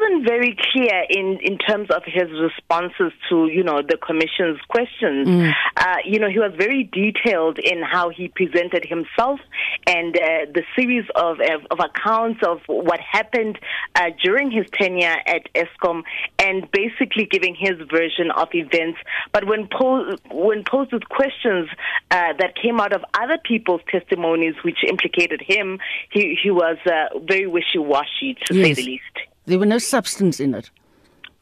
[0.08, 5.28] wasn't very clear in, in terms of his responses to, you know, the commission's questions.
[5.28, 5.52] Mm.
[5.76, 9.40] Uh, you know, he was very detailed in how he presented himself
[9.86, 11.38] and uh, the series of,
[11.70, 13.58] of, accounts of what happened
[13.94, 16.02] uh, during his tenure at Eskom
[16.38, 18.98] and basically giving his version of events.
[19.32, 21.68] But when, po- when posed with questions
[22.10, 25.78] uh, that came out of other people's testimonies which implicated him,
[26.10, 28.66] he, he was uh, very wishy-washy, to yes.
[28.66, 29.27] say the least.
[29.48, 30.70] There was no substance in it.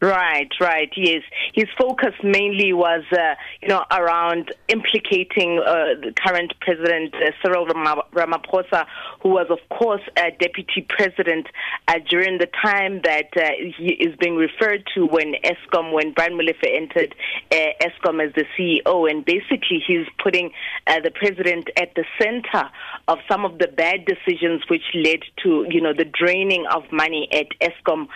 [0.02, 0.90] Right, right.
[0.94, 1.22] Yes,
[1.54, 7.64] his focus mainly was, uh, you know, around implicating uh, the current president uh, Cyril
[7.64, 8.84] Ramaphosa,
[9.22, 11.46] who was, of course, a deputy president
[11.88, 16.34] uh, during the time that uh, he is being referred to when Eskom, when Brian
[16.34, 17.14] Molefe entered
[17.50, 20.50] uh, Eskom as the CEO, and basically he's putting
[20.86, 22.68] the president at the center
[23.08, 27.28] of some of the bad decisions which led to, you know, the draining of money
[27.32, 28.08] at Eskom,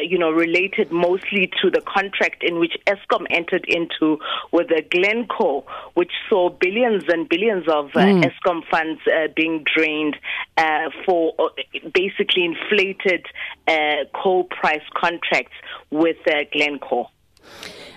[0.00, 4.18] you know, related mostly to the contract in which Eskom entered into
[4.52, 8.24] with the Glencore, which saw billions and billions of uh, mm.
[8.24, 10.16] Eskom funds uh, being drained
[10.56, 11.48] uh, for uh,
[11.94, 13.26] basically inflated
[13.68, 15.54] uh, coal price contracts
[15.90, 17.08] with uh, Glencore.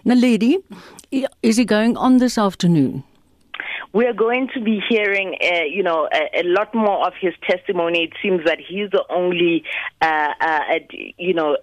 [0.04, 0.58] Now, lady,
[1.42, 3.04] is he going on this afternoon?
[3.96, 7.34] We are going to be hearing, uh, you know, a, a, lot more of his
[7.50, 8.04] testimony.
[8.04, 9.64] It seems that he's the only,
[10.02, 10.60] uh, uh,
[11.18, 11.56] you know,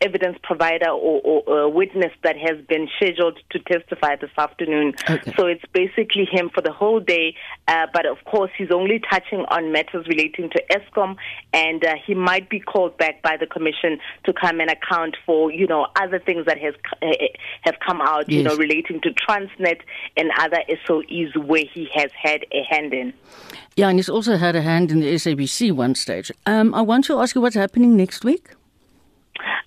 [0.00, 4.94] evidence provider or, or witness that has been scheduled to testify this afternoon.
[5.10, 5.32] Okay.
[5.36, 7.34] So it's basically him for the whole day.
[7.66, 11.16] Uh, but of course, he's only touching on matters relating to Eskom,
[11.52, 15.50] and uh, he might be called back by the commission to come and account for,
[15.50, 16.74] you know, other things that has
[17.62, 18.36] have come out, yes.
[18.36, 19.80] you know, relating to Transnet
[20.16, 23.12] and other SOEs where he he has had a hand in.
[23.76, 26.30] Yeah, and he's also had a hand in the SABC one stage.
[26.46, 28.44] Um, I want to ask you what's happening next week.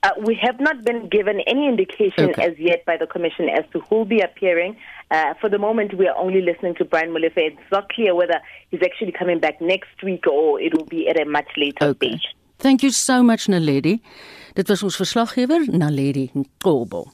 [0.03, 2.43] Uh, we have not been given any indication okay.
[2.43, 4.75] as yet by the Commission as to who will be appearing.
[5.09, 7.37] Uh, for the moment, we are only listening to Brian Molefe.
[7.37, 11.19] It's not clear whether he's actually coming back next week or it will be at
[11.19, 12.09] a much later okay.
[12.09, 12.25] stage.
[12.59, 13.99] Thank you so much, Naledi.
[14.55, 17.07] Dit was ons verslaggewer, Naledi Nkobo.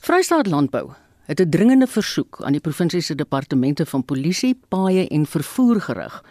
[0.00, 0.94] Vrystaat Landbou
[1.28, 6.24] het 'n dringende versoek aan die provinsie se departemente van polisie, paaie en vervoer gerig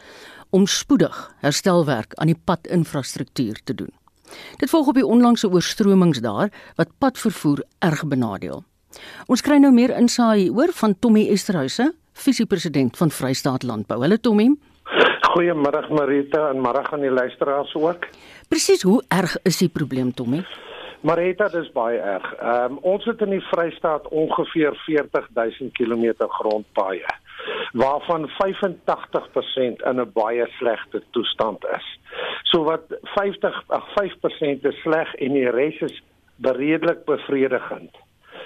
[0.50, 3.94] om spoedig herstelwerk aan die padinfrastruktuur te doen.
[4.58, 8.64] Dit volg op die onlangse oorstromings daar wat padvervoer erg benadeel.
[9.26, 14.00] Ons kry nou meer insaai oor van Tommy Esterhuise, visiepresident van Vrystaat Landbou.
[14.02, 14.56] Hallo Tommy.
[15.28, 18.08] Goeiemôre Marita en môre aan die luisteraars ook.
[18.48, 20.46] Presies, hoe erg is die probleem Tommy?
[21.02, 22.26] Marita, dis baie erg.
[22.40, 27.16] Ehm um, ons het in die Vrystaat ongeveer 40000 km grondpaaie
[27.78, 32.00] waarvan 85% in 'n baie slegte toestand is.
[32.44, 36.04] So wat 50 ag 5% is sleg en die res is
[36.42, 37.96] redelik bevredigend.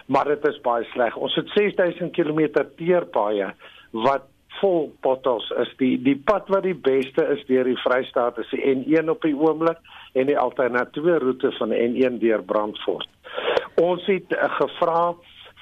[0.05, 1.15] Maar dit is baie sleg.
[1.15, 3.53] Ons het 6000 km teerpaaie
[3.91, 4.23] wat
[4.59, 8.61] vol potholes is die die pad wat die beste is deur die Vrystaat is die
[8.73, 9.79] N1 op die oomblik
[10.13, 13.07] en die alternatiewe roete van die N1 deur Brandfort.
[13.81, 15.13] Ons het uh, gevra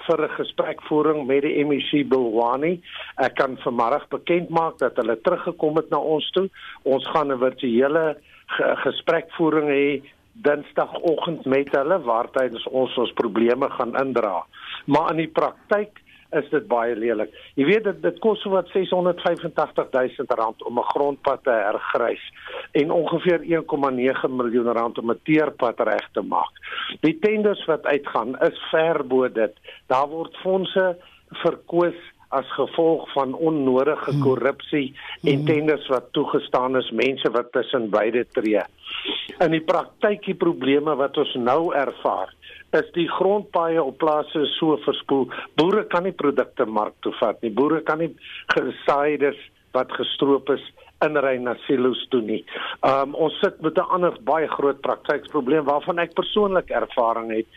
[0.07, 2.81] vir 'n gesprekvoering met die MEC Bulwani.
[3.17, 6.49] Ek kan vanmiddag bekend maak dat hulle teruggekom het na ons toe.
[6.83, 8.17] Ons gaan 'n virtuele
[8.85, 10.01] gesprekvoering hê
[10.33, 14.45] Dinsdagoggend met hulle waar tydens ons ons probleme gaan indra.
[14.85, 15.99] Maar in die praktyk
[16.31, 17.31] is dit baie lelik.
[17.55, 22.25] Jy weet dit dit kos so wat 685 000 rand om 'n grondpad te hergrys
[22.71, 26.53] en ongeveer 1,9 miljoen rand om 'n teerpad reg te maak.
[27.01, 29.53] Die tenders wat uitgaan is ver bo dit.
[29.87, 30.97] Daar word fondse
[31.29, 31.97] verkoos
[32.35, 34.21] as gevolg van onnodige hmm.
[34.21, 34.87] korrupsie
[35.23, 35.45] en hmm.
[35.45, 38.61] tenders wat toegestaan is mense wat tussen beide tree.
[39.39, 42.33] In die praktyk die probleme wat ons nou ervaar
[42.77, 45.25] is die grondpaaie op plase so verspoel.
[45.57, 47.49] Boere kan nie produkte mark toe vat nie.
[47.49, 48.11] Boere kan nie
[48.53, 49.39] gesaaides
[49.73, 50.65] wat gestroop is
[51.05, 52.41] inry na silos toe nie.
[52.85, 57.47] Um ons sit met 'n ander baie groot praktyksprobleem waarvan ek persoonlik ervaring het.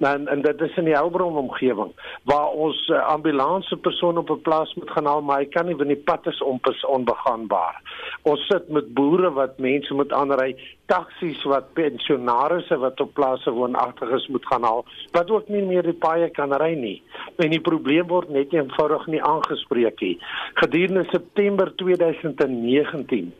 [0.00, 1.92] En en dit is in die Helbron omgewing
[2.24, 5.76] waar ons uh, ambulanse persoon op 'n plaas moet gaan haal maar hy kan nie
[5.76, 6.42] want die pad is
[6.84, 7.82] onbegaanbaar.
[8.22, 10.56] Ons sit met boere wat mense moet aanry
[10.92, 14.84] taksies wat pensionaarsse wat op plase woonagtig is moet gaan haal
[15.16, 16.96] wat ook nie meer die paaie kan ry nie
[17.36, 20.16] en die probleem word net eenvoudig nie aangespreek nie
[20.62, 23.32] gedurende September 2019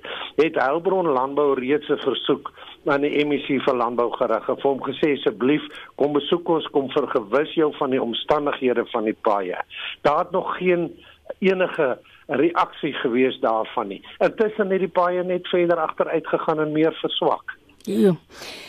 [0.42, 2.52] het Heilbron Landbou reeds 'n versoek
[2.86, 4.46] aan die MEC vir landbou gerig.
[4.46, 5.64] Het hom gesê asseblief
[6.00, 9.58] kom besoek ons kom vergewis jou van die omstandighede van die paaie.
[10.06, 10.88] Daar het nog geen
[11.38, 14.02] enige reaksie gewees daarvan nie.
[14.18, 17.56] Intussen het die paaie net verder agteruit gegaan en meer verswak.
[17.88, 18.12] Ja.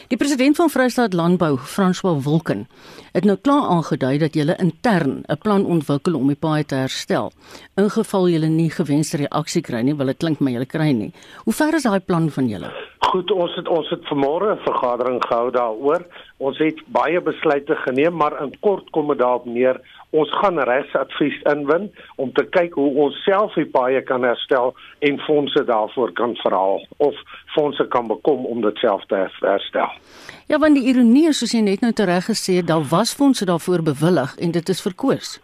[0.08, 2.68] Die president van Vrystaat Landbou, François Wilken,
[3.12, 7.32] het nou klaar aangedui dat julle intern 'n plan ontwikkel om die paai te herstel.
[7.76, 11.14] In geval julle nie gewenste reaksie kry nie, wil dit klink my julle kry nie.
[11.44, 12.72] Hoe ver is daai plan van julle?
[13.00, 16.06] Goed, ons het ons het vanmôre 'n vergadering gehou daaroor.
[16.38, 21.38] Ons het baie besluite geneem, maar in kort kom dit daarop neer ons gaan regsadvies
[21.52, 24.74] inwin om te kyk hoe ons self die paaie kan herstel
[25.06, 27.20] en fondse daarvoor kan verhaal of
[27.56, 29.94] fondse kan bekom om dit self te herstel.
[30.50, 33.46] Ja, want die ironie is soos jy net nou tereg gesê het, daar was fondse
[33.46, 35.38] daarvoor bewillig en dit is verkoos.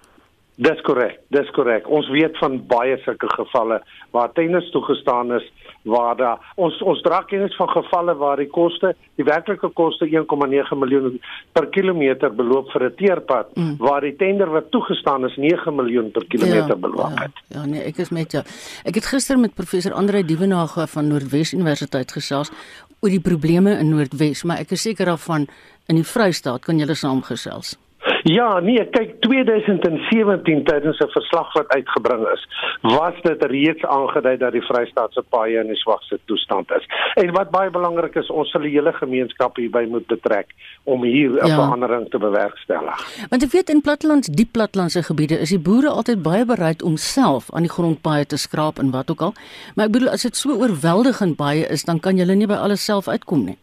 [0.56, 1.88] Dis korrek, dis korrek.
[1.92, 3.82] Ons weet van baie sulke gevalle
[4.16, 5.48] waar tennis toegestaan is
[5.86, 10.80] waar daar ons ons dra kennis van gevalle waar die koste, die werklike koste 1,9
[10.82, 11.20] miljoen
[11.54, 13.76] per kilometer beloop vir 'n teerpad mm.
[13.78, 17.44] waar die tender wat toegestaan is 9 miljoen per kilometer ja, beloop ja, het.
[17.48, 18.44] Ja, nee, ek is met jou.
[18.84, 22.52] Ek het gister met professor Andre Dievenage van Noordwes Universiteit gesels
[23.00, 25.48] oor die probleme in Noordwes, maar ek is seker daarvan
[25.88, 27.78] in die Vrystaat kan julle saamgesels.
[28.24, 32.48] Ja, nee, kyk 2017 tydens 'n verslag wat uitgebring is,
[32.82, 36.86] was dit reeds aangedui dat die Vrystaatse paaie in die swakste toestand is.
[37.14, 40.48] En wat baie belangrik is, ons sal die hele gemeenskap hierby moet betrek
[40.84, 41.56] om hier 'n ja.
[41.56, 43.28] verandering te bewerkstellig.
[43.30, 46.98] Want ek weet in plattelands, diep plattelandse gebiede is die boere altyd baie bereid om
[46.98, 49.34] self aan die grondpaaie te skraap en wat ook al.
[49.76, 52.86] Maar ek bedoel as dit so oorweldigend baie is, dan kan jy nie by alles
[52.86, 53.58] self uitkom nie.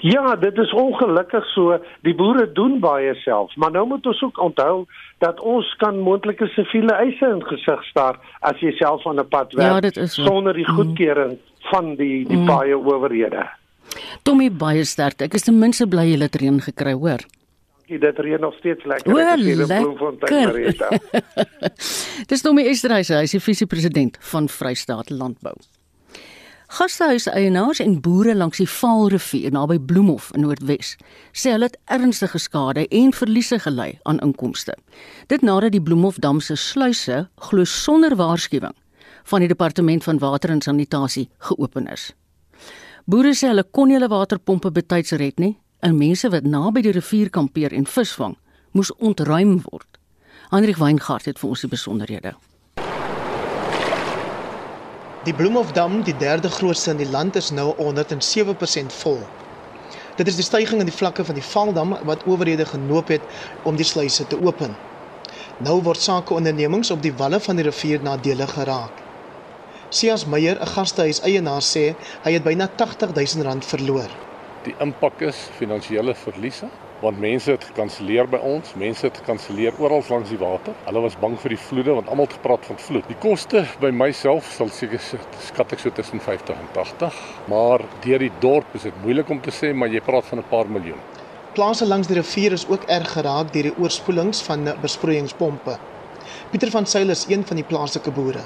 [0.00, 1.76] Ja, dit is ongelukkig so.
[2.06, 4.86] Die boere doen baie self, maar nou moet ons ook onthou
[5.18, 9.52] dat ons kan moontlike siviele eise in gesig staar as jy self aan 'n pad
[9.52, 10.76] werk ja, sonder die mm.
[10.76, 11.68] goedkeuring mm.
[11.72, 12.46] van die die mm.
[12.46, 13.48] baie owerhede.
[14.22, 15.22] Tommy baie sterk.
[15.22, 17.20] Ek is ten minste bly jy het reën gekry, hoor.
[17.90, 19.36] Dankie, dit reën nog steeds lekker.
[19.36, 20.88] Die bloemfontein Marita.
[22.30, 25.56] Dis Tommy Esterhuis, hy is die visiepresident van Vrystaat Landbou.
[26.70, 30.92] Gastehuiseienaars en boere langs die Vaalrivier naby Bloemhof in Noordwes
[31.34, 34.76] sê hulle het ernstige skade en verliese gely aan inkomste.
[35.26, 38.76] Dit nadat die Bloemhofdam se sluise glo sonder waarskuwing
[39.32, 42.12] van die departement van water en sanitasie geopen is.
[43.04, 46.94] Boere sê hulle kon nie hulle waterpompe betyds red nie en mense wat naby die
[46.94, 48.38] rivier kampeer en visvang
[48.78, 49.98] moes ontruim word.
[50.54, 52.36] Hendrik Weingart het vir ons die besonderhede.
[55.22, 59.18] Die Bloemhofdam, die derde grootste in die land, is nou 107% vol.
[60.16, 63.26] Dit is die stygings in die vlakke van die Valdam wat owerhede genoop het
[63.68, 64.72] om die sluise te open.
[65.60, 69.04] Nou word sakeondernemings op die walle van die rivier nadelig geraak.
[69.90, 73.12] Sias Meyer, 'n gastehuis-eienaar sê hy het byna R80
[73.44, 74.08] 000 verloor.
[74.64, 80.02] Die impak is finansiële verliese want mense het gekanselleer by ons, mense het gekanselleer oral
[80.08, 80.74] langs die water.
[80.84, 83.08] Hulle was bang vir die vloede want almal het gepraat van vloed.
[83.08, 85.00] Die koste by myself sal seker
[85.46, 87.20] skat ek so tussen 50 en 80,
[87.52, 90.50] maar deur die dorp is dit moeilik om te sê, maar jy praat van 'n
[90.50, 91.00] paar miljoen.
[91.54, 95.78] Plase langs die rivier is ook erg geraak deur die oorspoelings van besproeiingspompe.
[96.50, 98.44] Pieter van Sail is een van die plaaslike boere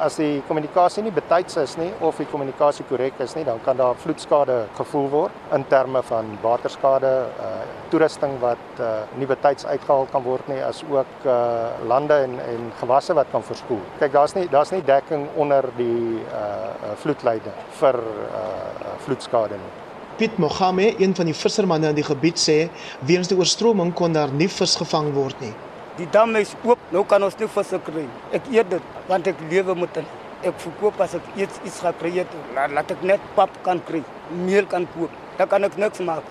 [0.00, 3.78] as die kommunikasie nie betyds is nie of die kommunikasie korrek is nie, dan kan
[3.78, 7.58] daar vloedskade gevoel word in terme van waterskade, uh
[7.90, 12.72] toerusting wat uh nie betyds uitgehaal kan word nie, as ook uh lande en en
[12.80, 13.82] gewasse wat kan verspoel.
[13.98, 19.72] Kyk, daar's nie daar's nie dekking onder die uh vloedlyne vir uh vloedskade nie.
[20.20, 22.68] Piet Mohammed, een van die vissermanne in die gebied sê,
[23.08, 25.54] weens die oorstroming kon daar nie vis gevang word nie.
[25.98, 28.06] Die dam is oop, nou kan ons nie visse kry.
[28.36, 30.18] Ek eet dit want ek lewe met dit.
[30.46, 32.12] Ek verkoop as ek iets iets gaan kry,
[32.54, 34.00] laat, laat ek net pap kan kry,
[34.46, 35.12] meel kan koop.
[35.38, 36.24] Dan kan ek niks maak.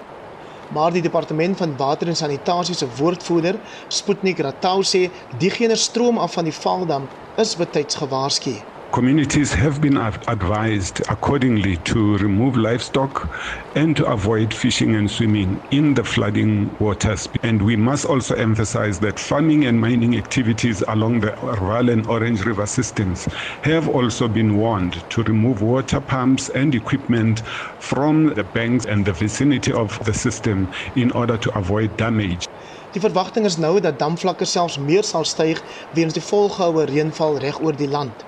[0.74, 3.58] Maar die departement van water en sanitasie se woordvoerder,
[3.90, 5.08] Sputnik Ratau sê
[5.42, 7.08] diegene stroom af van die Valdam
[7.42, 8.54] is betyds gewaarsku.
[8.92, 13.30] Communities have been advised accordingly to remove livestock
[13.76, 17.28] and to avoid fishing and swimming in the flooding waters.
[17.44, 22.44] And we must also emphasize that farming and mining activities along the Orval and Orange
[22.46, 23.28] River systems
[23.62, 27.42] have also been warned to remove water pumps and equipment
[27.78, 32.48] from the banks and the vicinity of the system in order to avoid damage.
[32.92, 35.62] Die verwagting is nou dat damvlakke selfs meer sal styg
[35.94, 38.26] weens die volgehoue reënval reg oor die land.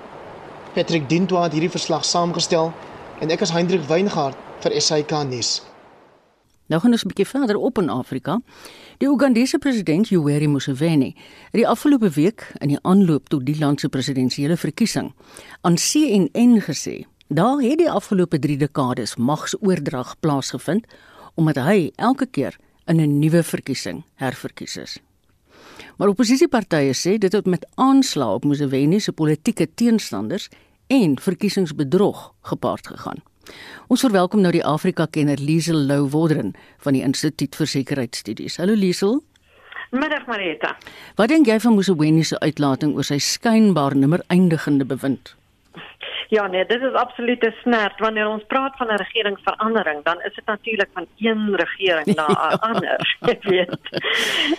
[0.72, 2.70] Patrick Dintwa het hierdie verslag saamgestel
[3.20, 5.60] en ek is Hendrik Weingart vir SAK nuus.
[6.72, 8.40] Nou gaan ons 'n bietjie verder op in Afrika.
[8.98, 11.14] Die Ugandese president Yoweri Museveni
[11.50, 15.12] het die afgelope week in die aanloop tot die land se presidentsiële verkiesing
[15.60, 20.86] aan CNN gesê Daar het die afgelope 3 dekades magsoordrag plaasgevind
[21.34, 22.56] omdat hy elke keer
[22.86, 25.00] in 'n nuwe verkiesing herverkies is.
[25.96, 30.48] Maar oppositiepartye sê dit het met aanslae op Museveni se politieke teenstanders
[30.86, 33.22] en verkiesingsbedrog gepaard gegaan.
[33.86, 38.56] Ons verwelkom nou die Afrika-kenner Liesel Lou Wodren van die Instituut vir Sekuriteitsstudies.
[38.62, 39.20] Hallo Liesel.
[39.92, 40.76] Middag Marita.
[41.18, 45.34] Wat dink jy van Museveni se uitlating oor sy skynbaar nimmer eindigende bewind?
[46.32, 50.34] Ja nee, dit is absoluut 'n snert wanneer ons praat van 'n regeringsverandering, dan is
[50.34, 52.58] dit natuurlik van een regering na 'n ja.
[52.60, 53.76] ander, jy weet.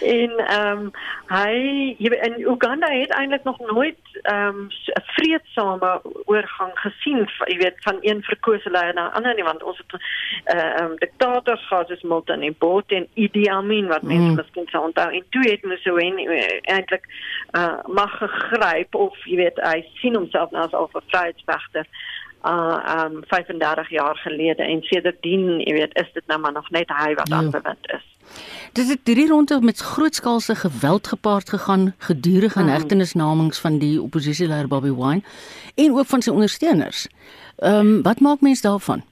[0.02, 0.92] En ehm um,
[1.28, 1.54] hy
[1.98, 7.98] in Uganda het eintlik nog nooit ehm um, 'n vredesame oorgang gesien, jy weet, van
[8.02, 10.02] een verkose leier na 'n ander nie, want ons het
[10.44, 14.36] eh, ehm um, diktators gehad soos Milton Obote en Idi Amin wat mense mm.
[14.36, 17.06] miskien sou onthou en toe het Museveni eh, eintlik
[17.52, 21.88] uh mag gegryp of jy weet, hy sien homself nou as 'n vryheidsveg regter
[22.44, 26.90] uh um 35 jaar gelede en sedertdien, jy weet, is dit nou maar nog net
[26.92, 27.36] hy wat ja.
[27.36, 28.04] aanbewind is.
[28.74, 32.76] Dis dit hierdie ronde met grootskaalse geweld gepaard gegaan gedurende mm.
[32.76, 35.22] hegtenisnamings van die oppositieleier Bobby Wine
[35.76, 37.08] en ook van sy ondersteuners.
[37.58, 39.04] Ehm um, wat maak mense daarvan?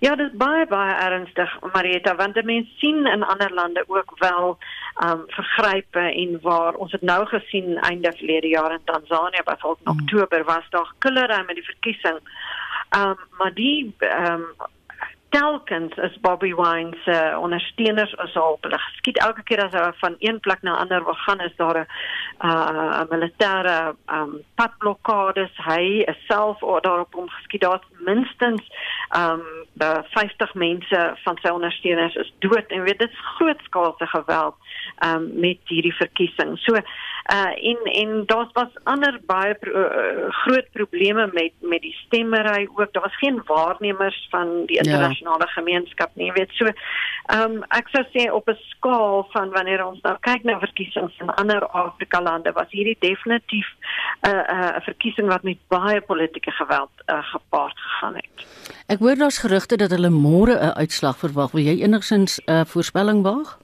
[0.00, 4.58] Ja, dit is baie baie ernstig, Marieta, want mense sien in ander lande ook wel
[5.04, 9.92] um vergrype en waar ons het nou gesien einde verlede jaar in Tansanië byvoorbeeld in
[9.92, 10.00] mm.
[10.00, 12.18] Oktober was daar killery met die verkiesing.
[12.96, 14.44] Um maar die um
[15.30, 19.18] telkens is Bobby Wine se uh, ondersteuners is al hulle geskiet.
[19.18, 21.86] Elke keer as hy van een plek na ander wil gaan is daar 'n
[22.46, 25.52] uh, militêre um, padblokkades.
[25.56, 27.60] Hy is self daarop om geskiet.
[27.60, 28.62] Daar minstens
[29.16, 29.42] um,
[29.78, 32.66] 50 mense van sy ondersteuners is dood.
[32.66, 34.54] En weet dit is grootskaalse geweld
[35.06, 36.58] um, met hierdie verkiesing.
[36.58, 36.76] So
[37.36, 42.68] uh en en daar was ander baie pro, uh, groot probleme met met die stemmery
[42.74, 46.32] ook daar was geen waarnemers van die internasionale ja internasionale gemeenskap nie.
[46.32, 50.44] Weet so ehm um, ek sou sê op 'n skaal van wanneer ons nou kyk
[50.44, 53.68] na verkiesings in ander Afrika lande was hierdie definitief
[54.22, 58.46] 'n uh, 'n uh, verkiesing wat met baie politieke geweld uh, gepaard gegaan het.
[58.86, 61.50] Ek hoor daar's gerugte dat hulle môre 'n uitslag verwag.
[61.52, 63.58] Wil jy enigsins 'n uh, voorspelling waag?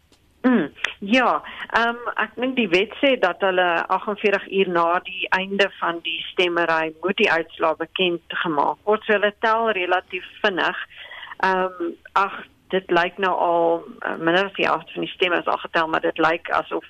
[0.46, 0.66] Mm,
[0.98, 1.42] ja,
[1.74, 5.98] ehm um, ek dink die wet sê dat hulle 48 uur na die einde van
[6.04, 9.02] die stemmery moet die uitslae bekend gemaak word.
[9.06, 10.84] So hulle tel relatief vinnig.
[11.48, 12.36] Ehm um, ag
[12.68, 15.88] dit lyk nou al uh, minder as die helfte van die stemme is al getel
[15.90, 16.84] maar dit lyk asof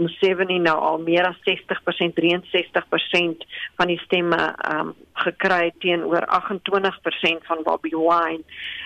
[0.00, 3.44] Museveni nou al meer as 60% 63%
[3.76, 4.38] van die stemme
[4.70, 8.44] um, gekry teenoor 28% van Bobby Wine.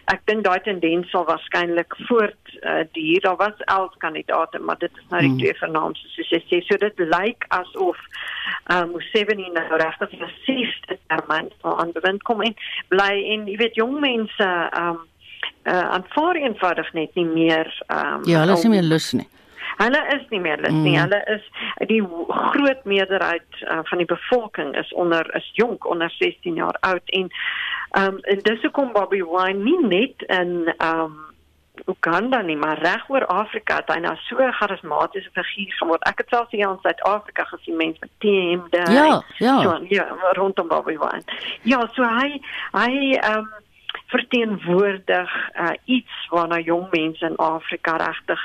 [0.08, 3.20] Ek dink daai tendens sal waarskynlik voort uh, duur.
[3.26, 5.38] Daar was 11 kandidaate maar dit is nou die hmm.
[5.44, 6.62] twee vernaamste soos jy sê.
[6.66, 8.00] So dit lyk asof
[8.72, 12.56] um, Museveni nou regtig 'n sesde termyn sal aan bewind kom en
[12.88, 15.02] bly en jy weet jong mense um,
[15.64, 19.28] uh aanvaar eenvoudig net nie meer um Ja, hulle is nie meer lus nie.
[19.76, 20.96] Hulle is nie meer lus nie.
[20.96, 21.00] Mm.
[21.00, 21.44] Hulle is
[21.88, 27.02] die groot meerderheid uh, van die bevolking is onder is jonk onder 16 jaar oud
[27.18, 27.30] en
[27.98, 31.20] um en dis hoekom Bobby Wine nie net in um
[31.86, 36.02] Uganda nie, maar reg oor Afrika het hy nou so 'n charismatiese figuur geword.
[36.08, 38.92] Ek het selfs hier in Suid-Afrika gesien mense met teemde.
[38.92, 39.62] Ja, ja.
[39.62, 41.24] So, ja, rondom Bobby Wine.
[41.62, 42.40] Ja, so hy
[42.72, 43.48] hy um
[44.12, 48.40] verteenwoordig uh, iets waarna jong mense in Afrika regtig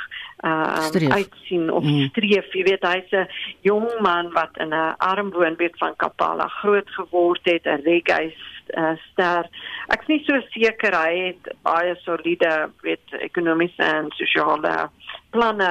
[0.45, 2.07] uh uitsien of mm.
[2.11, 2.53] streef.
[2.53, 3.27] Jy weet hy's 'n
[3.61, 8.33] jong man wat in 'n arm woonbuurt van Kampala groot geword het, 'n reggae
[8.75, 9.47] uh, ster.
[9.87, 14.89] Ek's nie so seker hy het baie soliede weet ekonomiese en sosiale
[15.31, 15.69] planne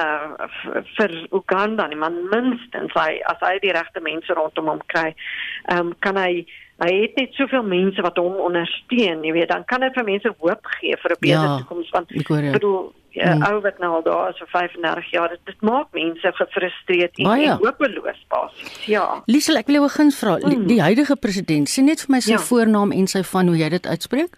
[0.97, 5.13] vir Uganda nie, maar minstens hy as hy die regte mense rondom hom kry,
[5.73, 6.45] um, kan hy
[6.77, 10.31] hy het net soveel mense wat hom ondersteun, jy weet, dan kan dit vir mense
[10.37, 13.45] hoop gee vir 'n beter ja, toekoms want ek bedoel ja, mm.
[13.49, 17.31] ou wat nou al daar is vir 35 jaar, dit, dit maak mense gefrustreerd en,
[17.31, 18.75] en hopeloos basies.
[18.85, 19.05] Ja.
[19.25, 20.67] Liesel, ek wil jou begin vra, mm.
[20.67, 22.43] die huidige president, sê net vir my sy ja.
[22.49, 24.37] voornaam en sy van hoe jy dit uitspreek?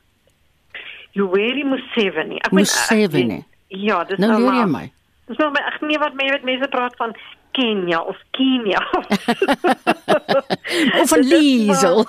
[1.18, 2.40] Yoweri Museveni.
[2.46, 3.44] Ek Museveni.
[3.68, 4.62] Ja, dis nou, nou maar.
[4.62, 4.86] Nou my.
[5.30, 6.16] Dis nou maar ek nee wat
[6.48, 7.14] mense praat van
[7.60, 8.80] Kenia of Kenia.
[11.02, 12.06] of van Liesel.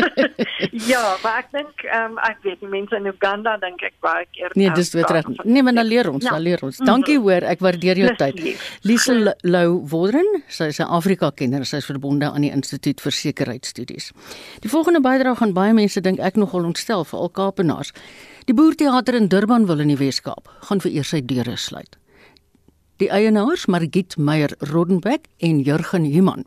[0.92, 4.24] ja, maar ek dink ehm um, ek weet die mense in Uganda dink ek baie
[4.32, 4.54] keer.
[4.56, 5.28] Nee, dis weer reg.
[5.44, 6.32] Nee, maar dan leer ons, ja.
[6.36, 6.80] dan leer ons.
[6.80, 7.30] Dankie mm -hmm.
[7.30, 8.40] hoor, ek waardeer jou tyd.
[8.88, 13.12] Liesel Lou Wodren, sy is 'n Afrika kenner, sy is verbonde aan die Instituut vir
[13.12, 14.12] Sekuriteitsstudies.
[14.60, 17.92] Die volgende bydrae gaan baie mense dink ek nogal ontstel vir al Kaapenaars.
[18.44, 22.01] Die Boerteater in Durban wil in die Weskaap gaan vir eers sy deure sluit.
[23.02, 26.44] Die eienaars Margit Meyer Rodenbeck en Jurgen Human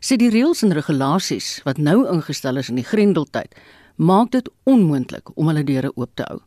[0.00, 3.52] sê die reëls en regulasies wat nou ingestel is in die Grendeltyd
[4.00, 6.38] maak dit onmoontlik om hulle deure oop te hou.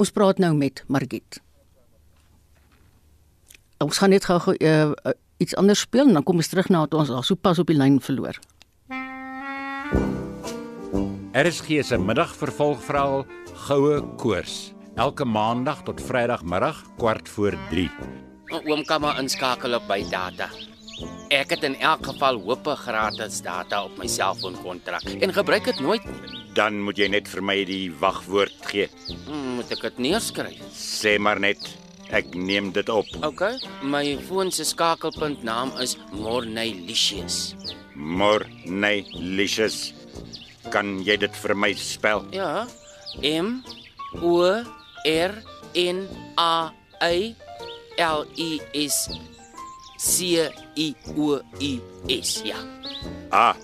[0.00, 1.42] Ons praat nou met Margit.
[3.84, 4.96] Ons gaan net gou uh,
[5.36, 7.76] iets anders speel en dan kom ons terug na ons al so pas op die
[7.76, 8.40] lyn verloor.
[11.36, 13.26] RSG se middagvervolgverhaal
[13.68, 17.90] Goue Koors elke maandag tot Vrydagmiddag kwart voor 3.
[18.62, 20.46] Oom kan maar inskakel op by data.
[21.34, 26.04] Ek het in elk geval hoop gratis data op my selfoonkontrak en gebruik dit nooit.
[26.54, 28.86] Dan moet jy net vir my die wagwoord gee.
[29.26, 30.60] Hmm, moet ek dit neerskryf?
[30.70, 31.58] Sê maar net
[32.14, 33.08] ek neem dit op.
[33.26, 33.42] OK.
[33.82, 37.56] My foon se skakelpunt naam is Mornelicious.
[37.94, 39.90] Mornelicious.
[40.70, 42.22] Kan jy dit vir my spel?
[42.30, 42.68] Ja.
[43.18, 43.64] M
[44.22, 44.38] O
[45.10, 45.34] R
[45.74, 46.06] N
[46.38, 46.70] A
[47.02, 47.34] I
[47.98, 49.10] L E S
[49.98, 52.56] C I O U S ja.
[53.30, 53.56] Ah.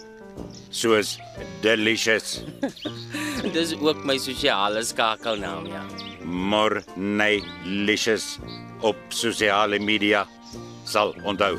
[0.70, 1.18] Soos
[1.62, 2.44] delicious.
[3.54, 5.82] Dis ook my sosiale skakelnaam ja.
[6.24, 8.38] Mornelicious
[8.86, 10.26] op sosiale media
[10.86, 11.58] sal onthou.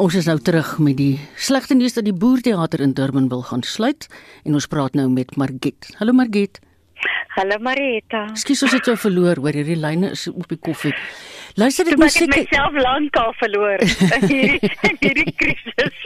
[0.00, 3.66] Ons is nou terug met die slegte nuus dat die Boerteater in Durban wil gaan
[3.66, 4.06] sluit
[4.46, 5.90] en ons praat nou met Margit.
[5.98, 6.62] Hallo Margit.
[7.36, 8.26] Hallo Marita.
[8.34, 10.94] Skus ons het jou verloor hoor hierdie lyne is op die koffie.
[11.54, 12.28] Luister dit musiek.
[12.28, 13.86] Ek het myself lankal verloor
[14.16, 16.02] in hierdie hierdie krisis.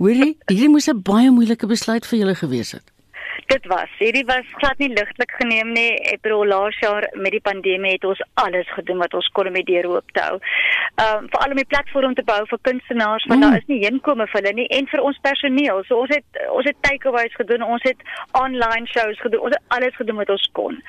[0.00, 2.95] Hoorie, hierdie moes 'n baie moeilike besluit vir julle gewees het
[3.48, 3.90] dit was.
[3.98, 5.90] Hierdie was glad nie ligtelik geneem nie.
[6.12, 9.58] Ek bedoel laas jaar met die pandemie het ons alles gedoen wat ons kon om
[9.58, 10.38] die deur oop te hou.
[10.38, 13.46] Ehm um, veral om 'n platform te bou vir kunstenaars want mm.
[13.46, 15.84] daar is nie heenkome vir hulle nie en vir ons personeel.
[15.84, 18.00] So ons het ons het takeaways gedoen, ons het
[18.32, 20.82] online shows gedoen, ons het alles gedoen wat ons kon.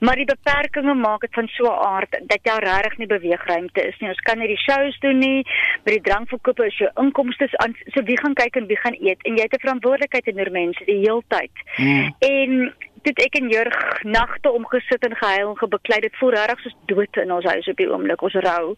[0.00, 3.98] Maar die beperkings maak dit van so 'n aard dat jy regtig nie beweegruimte is
[3.98, 4.08] nie.
[4.08, 5.46] Ons kan nie die shows doen nie.
[5.84, 9.20] By die drankverkope is jou inkomste aan so wie gaan kyk en wie gaan eet
[9.22, 11.54] en jy het 'n verantwoordelikheid teenoor mense die heeltyd.
[11.76, 11.95] Mm.
[11.96, 12.14] Mm.
[12.18, 12.74] En
[13.06, 16.00] dit ek en Jurg nagte omgesit en gehuil en gebeklei.
[16.00, 18.74] Dit voel regtig soos dood in ons huis op die oomblik ons rou.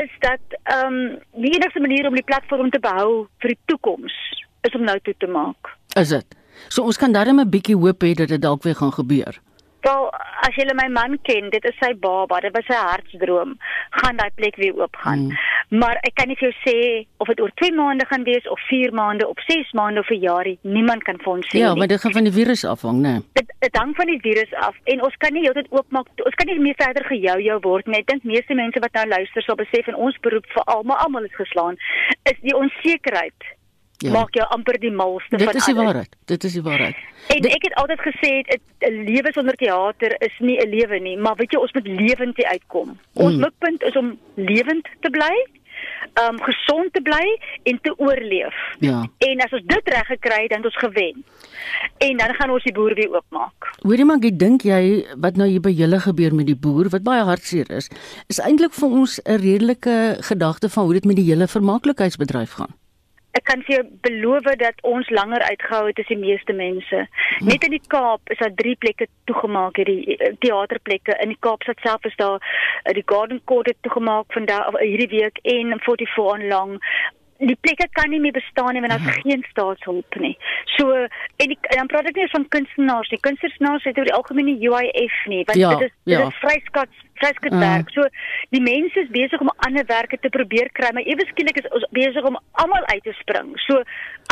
[0.00, 4.16] Is dat ehm um, die enigste manier om die platform te behou vir die toekoms
[4.68, 5.74] is om nou toe te maak.
[5.98, 6.36] Is dit?
[6.68, 9.40] So ons kan darem 'n bietjie hoop hê dat dit dalk weer gaan gebeur
[9.82, 10.04] Wel,
[10.46, 13.56] as jy my man ken, dit is sy baba, dit was sy hartsdroom,
[13.98, 15.26] gaan daai plek weer oop gaan.
[15.26, 15.40] Mm.
[15.82, 16.76] Maar ek kan nie vir jou sê
[17.22, 20.20] of dit oor 2 maande gaan wees of 4 maande of 6 maande of 'n
[20.22, 21.64] jaarie, niemand kan vir ons sê ja, nie.
[21.66, 23.14] Ja, maar dit gaan van die virus afhang, né?
[23.32, 26.06] Dit dit hang van die virus af en ons kan nie heeltyd oopmaak.
[26.24, 27.98] Ons kan nie meer verder gehou jou word nie.
[27.98, 31.24] Ek dink meeste mense wat nou luister sal besef en ons beroep vir almal, almal
[31.24, 31.76] is geslaan,
[32.30, 33.50] is die onsekerheid
[34.02, 34.12] ja.
[34.12, 35.52] maak jou amper die malste dit van alles.
[35.52, 36.16] Dit is die waarheid.
[36.24, 37.00] Dit is die waarheid.
[37.28, 38.32] En dit, ek het altyd gesê
[38.90, 42.44] 'n lewe sonder teater is nie 'n lewe nie, maar weet jy ons moet lewend
[42.44, 42.98] uitkom.
[43.14, 43.40] Ons mm.
[43.40, 45.34] mikpunt is om lewend te bly,
[46.28, 47.26] um gesond te bly
[47.62, 48.54] en te oorleef.
[48.78, 49.06] Ja.
[49.18, 51.24] En as ons dit reg gekry het, dan het ons gewen.
[51.98, 53.70] En dan gaan ons die boer weer oopmaak.
[53.82, 57.06] Hoorie maar, ek dink jy wat nou hier by julle gebeur met die boer wat
[57.06, 57.88] baie hartseer is,
[58.28, 62.74] is eintlik vir ons 'n redelike gedagte van hoe dit met die hele vermaaklikheidsbedryf gaan
[63.38, 67.04] ek kan vir jou beloof dat ons langer uitgehou het as die meeste mense.
[67.06, 67.46] Hm.
[67.48, 71.16] Net in die Kaap is daar drie plekke toegemaak hierdie eh, teaterplekke.
[71.24, 72.38] In die Kaapstad self is daar
[72.84, 76.78] eh, die Garden Court toegemaak vandag hierdie week en 44 on long
[77.50, 79.20] die plekke kan nie meer bestaan nie want daar's ja.
[79.20, 80.34] geen staatshulp nie.
[80.76, 83.20] So en, die, en dan praat ek nie van kunstenaars nie.
[83.26, 86.26] Kunstenaars het oor die algemeen nie UIF nie want ja, dit is dit ja.
[86.26, 87.90] is vryskats vryskats werk.
[87.90, 87.96] Uh.
[87.96, 91.70] So die mense is besig om ander werke te probeer kry, maar ewe skielik is
[91.70, 93.52] ons besig om almal uit te spring.
[93.66, 93.82] So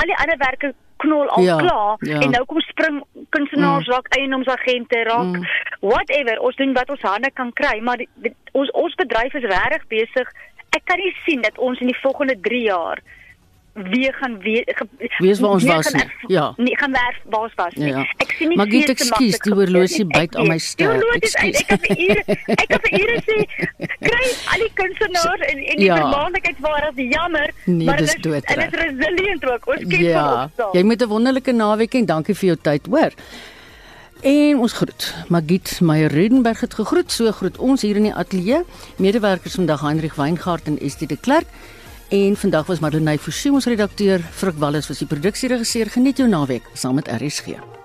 [0.01, 2.19] al die ander werke knol al ja, klaar ja.
[2.21, 3.01] en nou kom spring
[3.35, 3.93] kunstenaars mm.
[3.95, 5.47] raak eiendomsagente raak mm.
[5.81, 9.49] whatever ons doen wat ons hande kan kry maar die, die, ons ons bedryf is
[9.53, 10.33] regtig besig
[10.77, 13.03] ek kan nie sien dat ons in die volgende 3 jaar
[13.73, 14.83] weer gaan weer
[15.19, 16.05] wees waar ons was nie.
[16.27, 16.53] Ja.
[16.57, 17.89] Nee, gaan werf waar ons was nie.
[17.89, 18.05] Ja.
[18.17, 20.99] Ek sien nie Maar gee ekskuus, die horlosie byt aan my ster.
[21.21, 22.25] Ek kan vir ure
[22.57, 23.39] ek kan vir ure sê
[24.09, 26.01] kry al die kunstenaars en en die ja.
[26.03, 28.15] vermaaklikheid waar as jammer, nee, maar dit is.
[28.25, 29.71] En dit is resilient ook.
[29.77, 30.27] Ons kyk ja.
[30.59, 30.75] op.
[30.75, 33.15] Jy moet 'n wonderlike naweek en dankie vir jou tyd, hoor.
[34.21, 35.15] En ons groet.
[35.29, 37.13] Magit Meyer Redenberg het gegroet.
[37.13, 38.65] So groet ons hier in die ateljee.
[38.97, 41.49] Medewerkers vandag Heinrich Weingart en Estie de Klerk.
[42.09, 44.21] En vandag was Madeleine Forsie ons redakteur.
[44.21, 45.91] Frik Wallis was die produksieregisseur.
[45.91, 47.80] Geniet jou naweek saam met RSG.